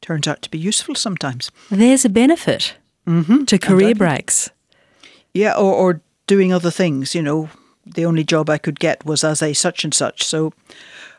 turns 0.00 0.28
out 0.28 0.42
to 0.42 0.50
be 0.50 0.58
useful 0.58 0.94
sometimes. 0.94 1.50
There's 1.70 2.04
a 2.04 2.10
benefit 2.10 2.74
mm-hmm. 3.06 3.44
to 3.44 3.58
career 3.58 3.94
breaks. 3.94 4.50
Yeah, 5.34 5.54
or, 5.54 5.72
or 5.74 6.00
doing 6.26 6.52
other 6.52 6.70
things. 6.70 7.14
You 7.14 7.22
know, 7.22 7.48
the 7.86 8.04
only 8.04 8.24
job 8.24 8.50
I 8.50 8.58
could 8.58 8.80
get 8.80 9.04
was 9.04 9.24
as 9.24 9.42
a 9.42 9.52
such 9.52 9.84
and 9.84 9.94
such. 9.94 10.22
So, 10.22 10.52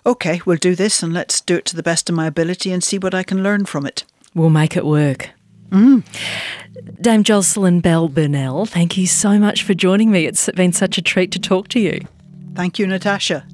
okay, 0.06 0.42
we'll 0.46 0.58
do 0.58 0.76
this 0.76 1.04
and 1.04 1.14
let's 1.14 1.42
do 1.42 1.56
it 1.56 1.66
to 1.66 1.76
the 1.76 1.84
best 1.84 2.10
of 2.10 2.16
my 2.16 2.28
ability 2.28 2.72
and 2.72 2.84
see 2.84 2.98
what 2.98 3.14
I 3.14 3.24
can 3.24 3.44
learn 3.44 3.66
from 3.66 3.86
it. 3.86 4.04
We'll 4.34 4.50
make 4.50 4.76
it 4.76 4.86
work. 4.86 5.32
Mm. 5.70 6.04
Dame 7.02 7.24
Jocelyn 7.24 7.80
Bell 7.80 8.08
Burnell, 8.08 8.68
thank 8.68 8.96
you 8.96 9.08
so 9.08 9.40
much 9.40 9.64
for 9.64 9.74
joining 9.74 10.12
me. 10.12 10.26
It's 10.26 10.50
been 10.52 10.72
such 10.72 11.00
a 11.00 11.02
treat 11.02 11.32
to 11.32 11.40
talk 11.40 11.68
to 11.70 11.80
you. 11.80 12.06
Thank 12.54 12.78
you, 12.78 12.86
Natasha. 12.86 13.46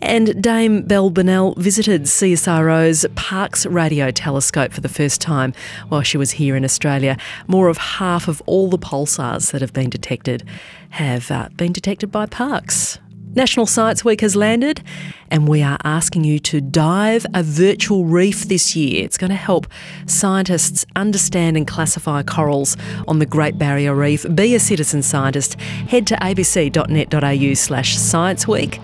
And 0.00 0.42
Dame 0.42 0.82
Bell 0.82 1.10
Burnell 1.10 1.54
visited 1.56 2.02
CSIRO's 2.02 3.06
Parkes 3.14 3.66
Radio 3.66 4.10
Telescope 4.10 4.72
for 4.72 4.80
the 4.80 4.88
first 4.88 5.20
time 5.20 5.52
while 5.88 6.02
she 6.02 6.18
was 6.18 6.32
here 6.32 6.56
in 6.56 6.64
Australia. 6.64 7.16
More 7.46 7.68
of 7.68 7.78
half 7.78 8.28
of 8.28 8.42
all 8.46 8.68
the 8.68 8.78
pulsars 8.78 9.52
that 9.52 9.60
have 9.60 9.72
been 9.72 9.90
detected 9.90 10.44
have 10.90 11.30
uh, 11.30 11.48
been 11.56 11.72
detected 11.72 12.10
by 12.10 12.26
Parkes. 12.26 12.98
National 13.34 13.66
Science 13.66 14.04
Week 14.04 14.20
has 14.20 14.36
landed, 14.36 14.82
and 15.30 15.48
we 15.48 15.62
are 15.62 15.78
asking 15.84 16.24
you 16.24 16.38
to 16.40 16.60
dive 16.60 17.26
a 17.34 17.42
virtual 17.42 18.04
reef 18.04 18.44
this 18.44 18.76
year. 18.76 19.04
It's 19.04 19.18
going 19.18 19.30
to 19.30 19.36
help 19.36 19.66
scientists 20.06 20.84
understand 20.96 21.56
and 21.56 21.66
classify 21.66 22.22
corals 22.22 22.76
on 23.08 23.18
the 23.18 23.26
Great 23.26 23.58
Barrier 23.58 23.94
Reef. 23.94 24.24
Be 24.34 24.54
a 24.54 24.60
citizen 24.60 25.02
scientist. 25.02 25.60
Head 25.60 26.06
to 26.08 26.16
abc.net.au 26.16 27.54
slash 27.54 27.96
science 27.96 28.46
week. 28.46 28.80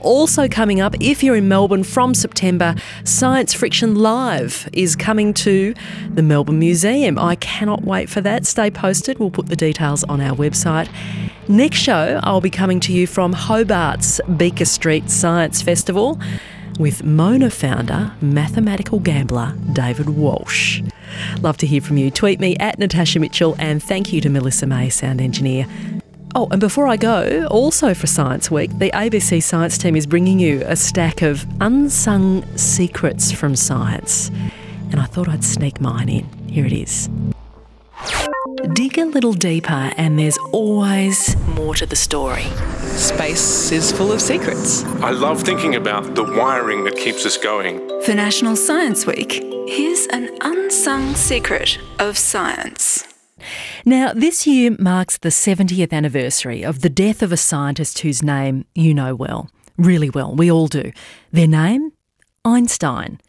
Also 0.00 0.48
coming 0.48 0.80
up, 0.80 0.94
if 1.00 1.22
you're 1.22 1.36
in 1.36 1.48
Melbourne 1.48 1.84
from 1.84 2.14
September, 2.14 2.74
Science 3.04 3.54
Friction 3.54 3.94
Live 3.94 4.68
is 4.72 4.96
coming 4.96 5.32
to 5.34 5.74
the 6.10 6.22
Melbourne 6.22 6.58
Museum. 6.58 7.18
I 7.18 7.36
cannot 7.36 7.82
wait 7.84 8.10
for 8.10 8.20
that. 8.20 8.46
Stay 8.46 8.70
posted. 8.70 9.18
We'll 9.18 9.30
put 9.30 9.46
the 9.46 9.56
details 9.56 10.04
on 10.04 10.20
our 10.20 10.36
website. 10.36 10.88
Next 11.48 11.76
show, 11.76 12.20
I'll 12.22 12.40
be 12.40 12.48
coming 12.48 12.80
to 12.80 12.92
you 12.92 13.06
from 13.06 13.34
Hobart's 13.34 14.18
Beaker 14.38 14.64
Street 14.64 15.10
Science 15.10 15.60
Festival 15.60 16.18
with 16.78 17.04
Mona 17.04 17.50
founder, 17.50 18.12
mathematical 18.22 18.98
gambler 18.98 19.54
David 19.74 20.08
Walsh. 20.08 20.82
Love 21.42 21.58
to 21.58 21.66
hear 21.66 21.82
from 21.82 21.98
you. 21.98 22.10
Tweet 22.10 22.40
me 22.40 22.56
at 22.56 22.78
Natasha 22.78 23.20
Mitchell 23.20 23.56
and 23.58 23.82
thank 23.82 24.10
you 24.10 24.22
to 24.22 24.30
Melissa 24.30 24.66
May, 24.66 24.88
sound 24.88 25.20
engineer. 25.20 25.66
Oh, 26.34 26.48
and 26.50 26.60
before 26.60 26.86
I 26.86 26.96
go, 26.96 27.46
also 27.50 27.92
for 27.92 28.06
Science 28.06 28.50
Week, 28.50 28.70
the 28.78 28.90
ABC 28.92 29.42
Science 29.42 29.76
team 29.76 29.96
is 29.96 30.06
bringing 30.06 30.38
you 30.38 30.62
a 30.64 30.76
stack 30.76 31.20
of 31.20 31.46
unsung 31.60 32.42
secrets 32.56 33.32
from 33.32 33.54
science. 33.54 34.30
And 34.90 34.98
I 34.98 35.04
thought 35.04 35.28
I'd 35.28 35.44
sneak 35.44 35.78
mine 35.78 36.08
in. 36.08 36.24
Here 36.48 36.64
it 36.64 36.72
is. 36.72 37.10
Dig 38.72 38.98
a 38.98 39.04
little 39.04 39.34
deeper, 39.34 39.92
and 39.98 40.18
there's 40.18 40.38
always 40.52 41.36
more 41.48 41.74
to 41.74 41.84
the 41.84 41.96
story. 41.96 42.44
Space 42.96 43.70
is 43.70 43.92
full 43.92 44.10
of 44.10 44.22
secrets. 44.22 44.84
I 45.02 45.10
love 45.10 45.42
thinking 45.42 45.74
about 45.74 46.14
the 46.14 46.24
wiring 46.24 46.84
that 46.84 46.96
keeps 46.96 47.26
us 47.26 47.36
going. 47.36 47.78
For 48.02 48.14
National 48.14 48.56
Science 48.56 49.06
Week, 49.06 49.32
here's 49.68 50.06
an 50.06 50.30
unsung 50.40 51.14
secret 51.14 51.78
of 51.98 52.16
science. 52.16 53.06
Now, 53.84 54.14
this 54.14 54.46
year 54.46 54.74
marks 54.78 55.18
the 55.18 55.28
70th 55.28 55.92
anniversary 55.92 56.64
of 56.64 56.80
the 56.80 56.88
death 56.88 57.22
of 57.22 57.32
a 57.32 57.36
scientist 57.36 57.98
whose 57.98 58.22
name 58.22 58.64
you 58.74 58.94
know 58.94 59.14
well. 59.14 59.50
Really 59.76 60.08
well, 60.08 60.34
we 60.34 60.50
all 60.50 60.68
do. 60.68 60.90
Their 61.32 61.48
name? 61.48 61.92
Einstein. 62.46 63.20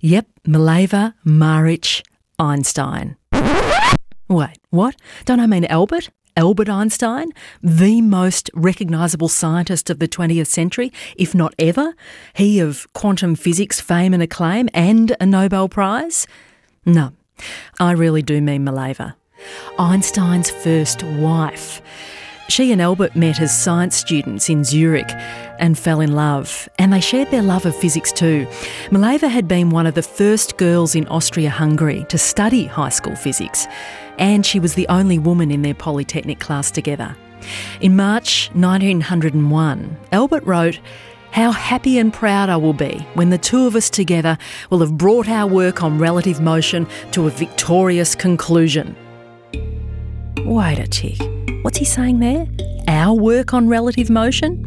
Yep, 0.00 0.26
Mileva 0.46 1.14
Maric 1.24 2.02
Einstein. 2.38 3.16
Wait, 4.28 4.58
what? 4.70 4.96
Don't 5.24 5.40
I 5.40 5.46
mean 5.46 5.64
Albert? 5.66 6.10
Albert 6.36 6.68
Einstein, 6.68 7.30
the 7.62 8.02
most 8.02 8.50
recognisable 8.54 9.28
scientist 9.28 9.88
of 9.88 10.00
the 10.00 10.08
20th 10.08 10.48
century, 10.48 10.92
if 11.16 11.34
not 11.34 11.54
ever? 11.58 11.94
He 12.34 12.60
of 12.60 12.92
quantum 12.92 13.36
physics 13.36 13.80
fame 13.80 14.12
and 14.12 14.22
acclaim 14.22 14.68
and 14.74 15.16
a 15.18 15.24
Nobel 15.24 15.68
Prize? 15.68 16.26
No, 16.84 17.12
I 17.80 17.92
really 17.92 18.20
do 18.20 18.42
mean 18.42 18.66
Mileva. 18.66 19.14
Einstein's 19.78 20.50
first 20.50 21.02
wife. 21.04 21.80
She 22.48 22.70
and 22.70 22.82
Albert 22.82 23.16
met 23.16 23.40
as 23.40 23.58
science 23.58 23.96
students 23.96 24.48
in 24.48 24.62
Zurich 24.62 25.10
and 25.58 25.76
fell 25.76 26.00
in 26.00 26.12
love, 26.12 26.68
and 26.78 26.92
they 26.92 27.00
shared 27.00 27.30
their 27.30 27.42
love 27.42 27.66
of 27.66 27.74
physics 27.74 28.12
too. 28.12 28.46
Mileva 28.90 29.28
had 29.28 29.48
been 29.48 29.70
one 29.70 29.86
of 29.86 29.94
the 29.94 30.02
first 30.02 30.56
girls 30.56 30.94
in 30.94 31.08
Austria 31.08 31.50
Hungary 31.50 32.04
to 32.08 32.18
study 32.18 32.64
high 32.64 32.90
school 32.90 33.16
physics, 33.16 33.66
and 34.18 34.44
she 34.44 34.60
was 34.60 34.74
the 34.74 34.88
only 34.88 35.18
woman 35.18 35.50
in 35.50 35.62
their 35.62 35.74
polytechnic 35.74 36.40
class 36.40 36.70
together. 36.70 37.16
In 37.80 37.96
March 37.96 38.50
1901, 38.54 39.96
Albert 40.12 40.44
wrote, 40.44 40.80
how 41.36 41.52
happy 41.52 41.98
and 41.98 42.14
proud 42.14 42.48
I 42.48 42.56
will 42.56 42.72
be 42.72 43.06
when 43.12 43.28
the 43.28 43.36
two 43.36 43.66
of 43.66 43.76
us 43.76 43.90
together 43.90 44.38
will 44.70 44.78
have 44.78 44.96
brought 44.96 45.28
our 45.28 45.46
work 45.46 45.82
on 45.82 45.98
relative 45.98 46.40
motion 46.40 46.86
to 47.10 47.26
a 47.26 47.30
victorious 47.30 48.14
conclusion. 48.14 48.96
Wait 50.46 50.78
a 50.78 50.86
tick. 50.86 51.18
What's 51.62 51.76
he 51.76 51.84
saying 51.84 52.20
there? 52.20 52.46
Our 52.88 53.12
work 53.14 53.52
on 53.52 53.68
relative 53.68 54.08
motion? 54.08 54.64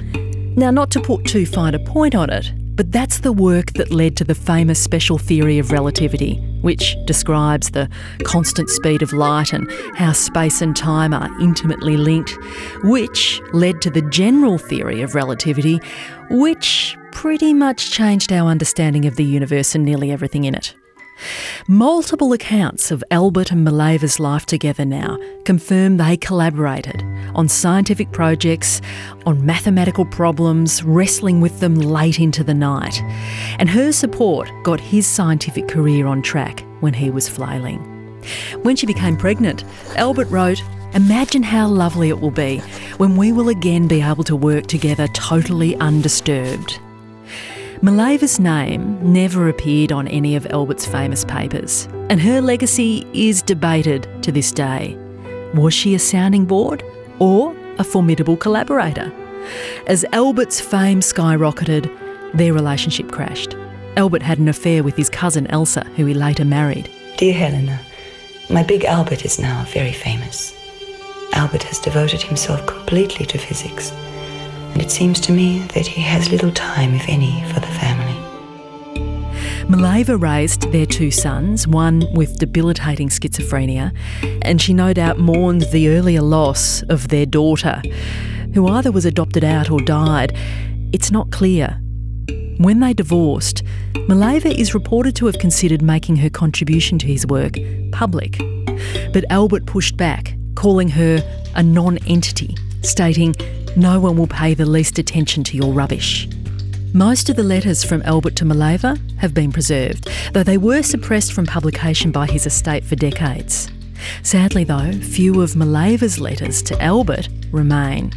Now, 0.56 0.70
not 0.70 0.92
to 0.92 1.00
put 1.00 1.26
too 1.26 1.46
fine 1.46 1.74
a 1.74 1.80
point 1.80 2.14
on 2.14 2.30
it, 2.30 2.52
but 2.76 2.92
that's 2.92 3.20
the 3.20 3.32
work 3.32 3.74
that 3.74 3.90
led 3.90 4.16
to 4.18 4.24
the 4.24 4.36
famous 4.36 4.80
special 4.80 5.18
theory 5.18 5.58
of 5.58 5.72
relativity, 5.72 6.36
which 6.62 6.96
describes 7.06 7.72
the 7.72 7.90
constant 8.24 8.70
speed 8.70 9.02
of 9.02 9.14
light 9.14 9.54
and 9.54 9.72
how 9.96 10.12
space 10.12 10.62
and 10.62 10.76
time 10.76 11.14
are 11.14 11.30
intimately 11.42 11.98
linked, 11.98 12.38
which 12.84 13.42
led 13.54 13.82
to 13.82 13.90
the 13.90 14.02
general 14.10 14.58
theory 14.58 15.02
of 15.02 15.16
relativity, 15.16 15.80
which 16.30 16.98
pretty 17.12 17.54
much 17.54 17.92
changed 17.92 18.32
our 18.32 18.50
understanding 18.50 19.06
of 19.06 19.16
the 19.16 19.26
universe 19.26 19.76
and 19.76 19.84
nearly 19.84 20.12
everything 20.12 20.46
in 20.46 20.56
it. 20.56 20.76
Multiple 21.68 22.34
accounts 22.34 22.92
of 22.92 23.04
Albert 23.12 23.52
and 23.52 23.64
Mileva's 23.64 24.20
life 24.20 24.46
together 24.46 24.86
now 24.86 25.18
confirm 25.46 25.98
they 25.98 26.18
collaborated 26.18 27.04
on 27.36 27.48
scientific 27.48 28.12
projects, 28.12 28.82
on 29.26 29.46
mathematical 29.46 30.06
problems, 30.06 30.84
wrestling 30.84 31.42
with 31.42 31.60
them 31.60 31.76
late 31.76 32.20
into 32.20 32.44
the 32.44 32.54
night. 32.54 33.02
And 33.60 33.70
her 33.70 33.92
support 33.92 34.50
got 34.64 34.80
his 34.80 35.06
scientific 35.06 35.68
career 35.68 36.08
on 36.08 36.22
track 36.22 36.64
when 36.80 36.94
he 36.94 37.10
was 37.10 37.30
flailing. 37.30 37.80
When 38.64 38.76
she 38.76 38.86
became 38.86 39.18
pregnant, 39.18 39.64
Albert 39.96 40.30
wrote, 40.30 40.62
Imagine 40.94 41.44
how 41.44 41.68
lovely 41.68 42.10
it 42.10 42.20
will 42.20 42.32
be 42.32 42.58
when 42.98 43.16
we 43.16 43.32
will 43.32 43.50
again 43.50 43.88
be 43.88 44.02
able 44.02 44.24
to 44.24 44.36
work 44.36 44.66
together 44.66 45.08
totally 45.10 45.76
undisturbed. 45.76 46.80
Mileva's 47.82 48.42
name 48.42 49.00
never 49.02 49.48
appeared 49.48 49.94
on 49.94 50.06
any 50.10 50.36
of 50.36 50.46
Albert's 50.48 50.86
famous 50.86 51.24
papers, 51.24 51.88
and 52.10 52.20
her 52.20 52.42
legacy 52.42 53.08
is 53.14 53.42
debated 53.42 54.06
to 54.22 54.34
this 54.34 54.52
day. 54.52 54.98
Was 55.54 55.74
she 55.74 55.96
a 55.96 56.00
sounding 56.00 56.44
board 56.44 56.84
or 57.20 57.56
a 57.78 57.86
formidable 57.86 58.36
collaborator? 58.36 59.14
As 59.88 60.04
Albert's 60.12 60.60
fame 60.60 61.00
skyrocketed, 61.00 61.90
their 62.34 62.52
relationship 62.52 63.12
crashed. 63.12 63.56
Albert 63.96 64.24
had 64.24 64.40
an 64.40 64.50
affair 64.50 64.84
with 64.84 64.98
his 64.98 65.10
cousin 65.10 65.48
Elsa, 65.48 65.86
who 65.96 66.06
he 66.06 66.14
later 66.14 66.44
married. 66.44 66.92
Dear 67.18 67.34
Helena, 67.34 67.80
My 68.50 68.62
big 68.62 68.84
Albert 68.84 69.24
is 69.24 69.40
now 69.40 69.64
very 69.70 69.94
famous. 69.94 70.54
Albert 71.32 71.64
has 71.64 71.80
devoted 71.80 72.22
himself 72.22 72.66
completely 72.68 73.26
to 73.28 73.38
physics, 73.38 73.94
and 74.80 74.88
it 74.88 74.92
seems 74.92 75.20
to 75.20 75.34
me 75.34 75.60
that 75.74 75.86
he 75.86 76.00
has 76.00 76.32
little 76.32 76.54
time, 76.54 76.94
if 76.94 77.10
any, 77.10 77.44
for 77.52 77.60
the 77.60 77.68
family. 77.68 78.16
Mileva 79.68 80.18
raised 80.20 80.72
their 80.72 80.86
two 80.86 81.12
sons, 81.12 81.68
one 81.68 82.06
with 82.14 82.40
debilitating 82.40 83.10
schizophrenia, 83.10 83.94
and 84.42 84.62
she 84.62 84.74
no 84.74 84.94
doubt 84.94 85.20
mourns 85.20 85.70
the 85.72 85.90
earlier 85.90 86.22
loss 86.22 86.82
of 86.84 87.10
their 87.10 87.26
daughter, 87.26 87.82
who 88.54 88.70
either 88.70 88.90
was 88.90 89.04
adopted 89.04 89.44
out 89.44 89.70
or 89.70 89.82
died. 89.82 90.32
It's 90.94 91.12
not 91.12 91.30
clear. 91.30 91.78
When 92.60 92.80
they 92.80 92.94
divorced, 92.94 93.64
Mileva 94.08 94.58
is 94.58 94.74
reported 94.74 95.14
to 95.18 95.26
have 95.26 95.40
considered 95.40 95.82
making 95.82 96.16
her 96.16 96.30
contribution 96.30 96.98
to 97.00 97.06
his 97.06 97.28
work 97.28 97.56
public. 97.92 98.38
But 99.12 99.26
Albert 99.30 99.66
pushed 99.66 99.98
back, 99.98 100.36
calling 100.56 100.88
her 100.88 101.22
a 101.54 101.64
non 101.64 101.98
entity, 102.08 102.56
stating, 102.82 103.36
No 103.80 103.98
one 103.98 104.18
will 104.18 104.28
pay 104.28 104.54
the 104.56 104.66
least 104.66 105.00
attention 105.00 105.42
to 105.46 105.56
your 105.56 105.72
rubbish. 105.72 106.28
Most 106.94 107.30
of 107.30 107.38
the 107.38 107.44
letters 107.44 107.82
from 107.82 108.02
Albert 108.02 108.36
to 108.36 108.44
Mileva 108.44 109.00
have 109.20 109.34
been 109.34 109.54
preserved, 109.54 110.10
though 110.34 110.44
they 110.44 110.58
were 110.58 110.84
suppressed 110.84 111.32
from 111.32 111.46
publication 111.46 112.12
by 112.12 112.26
his 112.26 112.46
estate 112.46 112.84
for 112.84 112.98
decades. 112.98 113.72
Sadly, 114.22 114.66
though, 114.66 114.92
few 114.92 115.42
of 115.42 115.52
Mileva's 115.52 116.20
letters 116.20 116.62
to 116.64 116.82
Albert 116.84 117.30
remain. 117.54 118.12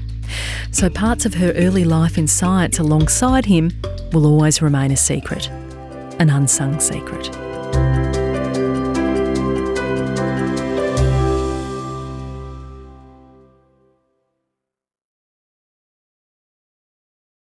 So 0.72 0.90
parts 0.90 1.26
of 1.26 1.34
her 1.34 1.52
early 1.52 1.84
life 1.84 2.18
in 2.18 2.26
science 2.26 2.80
alongside 2.80 3.44
him 3.44 3.70
will 4.12 4.26
always 4.26 4.62
remain 4.62 4.90
a 4.90 4.96
secret, 4.96 5.48
an 6.18 6.28
unsung 6.28 6.80
secret. 6.80 7.30